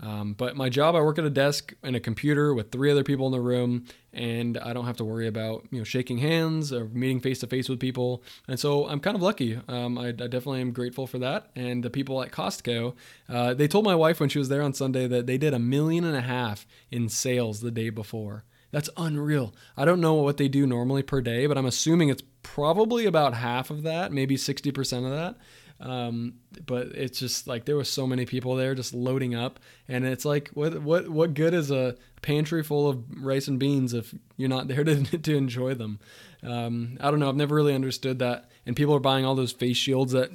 Um, 0.04 0.34
but 0.34 0.58
my 0.58 0.68
job, 0.68 0.96
I 0.96 1.02
work 1.02 1.18
at 1.18 1.24
a 1.24 1.30
desk 1.30 1.74
and 1.82 1.96
a 1.96 2.00
computer 2.00 2.54
with 2.54 2.72
three 2.72 2.92
other 2.92 3.06
people 3.06 3.26
in 3.26 3.32
the 3.32 3.40
room, 3.40 3.86
and 4.12 4.58
I 4.58 4.74
don't 4.74 4.86
have 4.86 4.98
to 4.98 5.06
worry 5.06 5.28
about 5.28 5.66
you 5.72 5.78
know 5.78 5.86
shaking 5.86 6.18
hands 6.18 6.74
or 6.74 6.86
meeting 6.90 7.22
face 7.22 7.40
to 7.40 7.48
face 7.48 7.70
with 7.70 7.80
people. 7.80 8.22
And 8.46 8.60
so 8.60 8.86
I'm 8.90 9.00
kind 9.00 9.16
of 9.16 9.22
lucky. 9.22 9.62
Um, 9.70 9.98
I, 9.98 10.10
I, 10.10 10.12
definitely 10.12 10.60
am 10.60 10.74
grateful 10.74 11.08
for 11.08 11.20
that. 11.20 11.52
And 11.56 11.84
the 11.84 11.90
people 11.90 12.22
at 12.22 12.32
Costco, 12.32 12.96
uh, 13.30 13.54
they 13.54 13.70
told 13.70 13.86
my 13.86 13.96
wife 13.96 14.20
when 14.20 14.28
she 14.28 14.40
was 14.40 14.50
there 14.50 14.62
on 14.62 14.74
Sunday 14.74 15.08
that 15.08 15.26
they 15.26 15.38
did 15.38 15.54
a 15.54 15.60
million 15.60 16.04
and 16.04 16.18
a 16.18 16.22
half 16.22 16.68
in 16.92 17.08
sales 17.08 17.62
the 17.62 17.72
day 17.72 17.90
before. 17.90 18.44
That's 18.72 18.90
unreal. 18.98 19.54
I 19.78 19.86
don't 19.86 20.02
know 20.02 20.16
what 20.16 20.38
they 20.38 20.50
do 20.50 20.68
normally 20.68 21.04
per 21.04 21.22
day, 21.22 21.46
but 21.46 21.58
I'm 21.58 21.66
assuming 21.66 22.10
it's 22.10 22.24
probably 22.42 23.06
about 23.06 23.36
half 23.36 23.70
of 23.70 23.84
that, 23.84 24.12
maybe 24.12 24.36
60% 24.36 25.06
of 25.06 25.12
that. 25.12 25.38
Um, 25.80 26.36
but 26.66 26.88
it's 26.96 27.20
just 27.20 27.48
like 27.48 27.66
there 27.66 27.76
was 27.76 27.90
so 27.90 28.08
many 28.08 28.26
people 28.26 28.56
there 28.56 28.76
just 28.76 28.94
loading 28.94 29.36
up, 29.36 29.60
and 29.88 30.06
it's 30.06 30.26
like 30.26 30.50
what 30.54 30.82
what 30.82 31.10
what 31.10 31.34
good 31.34 31.54
is 31.54 31.72
a 31.72 31.96
pantry 32.22 32.64
full 32.64 32.88
of 32.88 33.04
rice 33.18 33.48
and 33.48 33.60
beans 33.60 33.94
if 33.94 34.14
you're 34.38 34.50
not 34.50 34.68
there 34.70 34.84
to 34.84 35.04
to 35.04 35.36
enjoy 35.36 35.74
them? 35.74 36.00
Um, 36.42 36.98
I 37.02 37.12
don't 37.12 37.20
know. 37.20 37.30
I've 37.30 37.36
never 37.36 37.56
really 37.56 37.76
understood 37.76 38.20
that, 38.20 38.50
and 38.66 38.76
people 38.76 38.96
are 38.96 39.00
buying 39.00 39.26
all 39.26 39.36
those 39.36 39.52
face 39.52 39.78
shields 39.78 40.14
that 40.14 40.30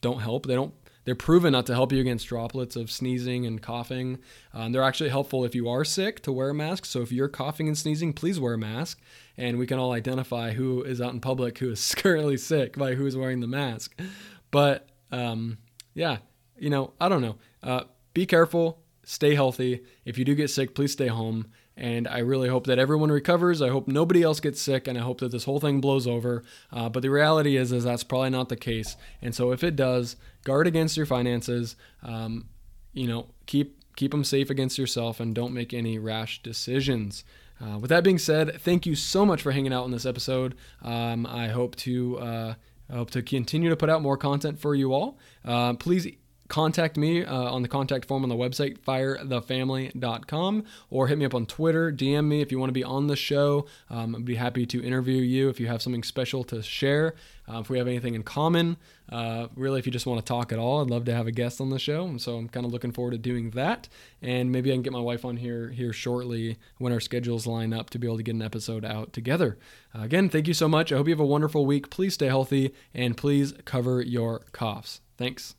don't 0.00 0.20
help. 0.20 0.46
They 0.46 0.54
don't 0.54 0.74
they're 1.04 1.14
proven 1.14 1.52
not 1.52 1.66
to 1.66 1.74
help 1.74 1.92
you 1.92 2.00
against 2.00 2.28
droplets 2.28 2.76
of 2.76 2.90
sneezing 2.90 3.44
and 3.44 3.60
coughing. 3.60 4.18
Um, 4.54 4.72
they're 4.72 4.82
actually 4.82 5.10
helpful 5.10 5.44
if 5.44 5.54
you 5.54 5.68
are 5.68 5.84
sick 5.84 6.22
to 6.22 6.32
wear 6.32 6.50
a 6.50 6.54
mask. 6.54 6.84
So 6.84 7.00
if 7.00 7.10
you're 7.10 7.28
coughing 7.28 7.66
and 7.66 7.76
sneezing, 7.76 8.12
please 8.12 8.38
wear 8.38 8.54
a 8.54 8.58
mask. 8.58 9.00
And 9.36 9.58
we 9.58 9.66
can 9.66 9.78
all 9.78 9.92
identify 9.92 10.52
who 10.52 10.82
is 10.82 11.00
out 11.00 11.12
in 11.12 11.20
public 11.20 11.58
who 11.58 11.70
is 11.70 11.94
currently 11.96 12.36
sick 12.36 12.76
by 12.76 12.94
who's 12.94 13.16
wearing 13.16 13.40
the 13.40 13.46
mask. 13.46 13.98
But 14.52 14.88
um, 15.10 15.58
yeah, 15.94 16.18
you 16.56 16.70
know, 16.70 16.92
I 17.00 17.08
don't 17.08 17.22
know. 17.22 17.36
Uh, 17.60 17.82
be 18.14 18.24
careful, 18.26 18.78
stay 19.02 19.34
healthy. 19.34 19.82
If 20.04 20.16
you 20.16 20.24
do 20.24 20.36
get 20.36 20.48
sick, 20.48 20.76
please 20.76 20.92
stay 20.92 21.08
home. 21.08 21.50
And 21.74 22.06
I 22.06 22.18
really 22.18 22.50
hope 22.50 22.66
that 22.66 22.78
everyone 22.78 23.10
recovers. 23.10 23.62
I 23.62 23.70
hope 23.70 23.88
nobody 23.88 24.22
else 24.22 24.40
gets 24.40 24.60
sick, 24.60 24.86
and 24.86 24.98
I 24.98 25.00
hope 25.00 25.20
that 25.20 25.32
this 25.32 25.44
whole 25.44 25.58
thing 25.58 25.80
blows 25.80 26.06
over. 26.06 26.44
Uh, 26.70 26.90
but 26.90 27.00
the 27.00 27.08
reality 27.08 27.56
is, 27.56 27.72
is 27.72 27.82
that's 27.82 28.04
probably 28.04 28.28
not 28.28 28.50
the 28.50 28.56
case. 28.56 28.94
And 29.22 29.34
so 29.34 29.52
if 29.52 29.64
it 29.64 29.74
does, 29.74 30.16
guard 30.44 30.66
against 30.66 30.98
your 30.98 31.06
finances. 31.06 31.74
Um, 32.02 32.48
you 32.92 33.06
know, 33.06 33.28
keep 33.46 33.78
keep 33.96 34.10
them 34.10 34.22
safe 34.22 34.50
against 34.50 34.76
yourself, 34.76 35.18
and 35.18 35.34
don't 35.34 35.54
make 35.54 35.72
any 35.72 35.98
rash 35.98 36.42
decisions. 36.42 37.24
Uh, 37.58 37.78
with 37.78 37.88
that 37.88 38.04
being 38.04 38.18
said, 38.18 38.60
thank 38.60 38.84
you 38.84 38.94
so 38.94 39.24
much 39.24 39.40
for 39.40 39.52
hanging 39.52 39.72
out 39.72 39.86
in 39.86 39.92
this 39.92 40.04
episode. 40.04 40.54
Um, 40.82 41.26
I 41.26 41.48
hope 41.48 41.74
to. 41.76 42.18
Uh, 42.18 42.54
I 42.92 42.96
hope 42.96 43.10
to 43.12 43.22
continue 43.22 43.70
to 43.70 43.76
put 43.76 43.88
out 43.88 44.02
more 44.02 44.18
content 44.18 44.58
for 44.60 44.74
you 44.74 44.92
all. 44.92 45.18
Uh, 45.44 45.72
please 45.74 46.06
contact 46.52 46.98
me 46.98 47.24
uh, 47.24 47.34
on 47.34 47.62
the 47.62 47.68
contact 47.68 48.04
form 48.04 48.22
on 48.22 48.28
the 48.28 48.36
website 48.36 48.78
firethefamily.com 48.80 50.64
or 50.90 51.08
hit 51.08 51.16
me 51.16 51.24
up 51.24 51.34
on 51.34 51.46
twitter 51.46 51.90
dm 51.90 52.26
me 52.26 52.42
if 52.42 52.52
you 52.52 52.58
want 52.58 52.68
to 52.68 52.74
be 52.74 52.84
on 52.84 53.06
the 53.06 53.16
show. 53.16 53.64
Um, 53.88 54.14
i'd 54.14 54.26
be 54.26 54.34
happy 54.34 54.66
to 54.66 54.84
interview 54.84 55.22
you 55.22 55.48
if 55.48 55.58
you 55.58 55.66
have 55.68 55.80
something 55.80 56.02
special 56.02 56.44
to 56.44 56.62
share 56.62 57.14
uh, 57.50 57.60
if 57.60 57.70
we 57.70 57.78
have 57.78 57.88
anything 57.88 58.14
in 58.14 58.22
common. 58.22 58.76
Uh, 59.10 59.48
really 59.56 59.78
if 59.78 59.86
you 59.86 59.92
just 59.92 60.04
want 60.04 60.20
to 60.20 60.24
talk 60.24 60.52
at 60.52 60.58
all 60.58 60.82
i'd 60.82 60.90
love 60.90 61.06
to 61.06 61.14
have 61.14 61.26
a 61.26 61.32
guest 61.32 61.58
on 61.58 61.70
the 61.70 61.78
show 61.78 62.04
and 62.04 62.20
so 62.20 62.36
i'm 62.36 62.50
kind 62.50 62.66
of 62.66 62.72
looking 62.72 62.92
forward 62.92 63.12
to 63.12 63.18
doing 63.18 63.50
that. 63.52 63.88
And 64.20 64.52
maybe 64.52 64.70
i 64.70 64.74
can 64.74 64.82
get 64.82 64.92
my 64.92 65.00
wife 65.00 65.24
on 65.24 65.38
here 65.38 65.70
here 65.70 65.94
shortly 65.94 66.58
when 66.76 66.92
our 66.92 67.00
schedules 67.00 67.46
line 67.46 67.72
up 67.72 67.88
to 67.90 67.98
be 67.98 68.06
able 68.06 68.18
to 68.18 68.22
get 68.22 68.34
an 68.34 68.42
episode 68.42 68.84
out 68.84 69.14
together. 69.14 69.56
Uh, 69.94 70.02
again 70.02 70.28
thank 70.28 70.46
you 70.46 70.54
so 70.54 70.68
much. 70.68 70.92
I 70.92 70.96
hope 70.98 71.08
you 71.08 71.14
have 71.14 71.20
a 71.20 71.24
wonderful 71.24 71.64
week. 71.64 71.88
Please 71.88 72.12
stay 72.12 72.26
healthy 72.26 72.74
and 72.92 73.16
please 73.16 73.54
cover 73.64 74.02
your 74.02 74.40
coughs. 74.52 75.00
Thanks 75.16 75.54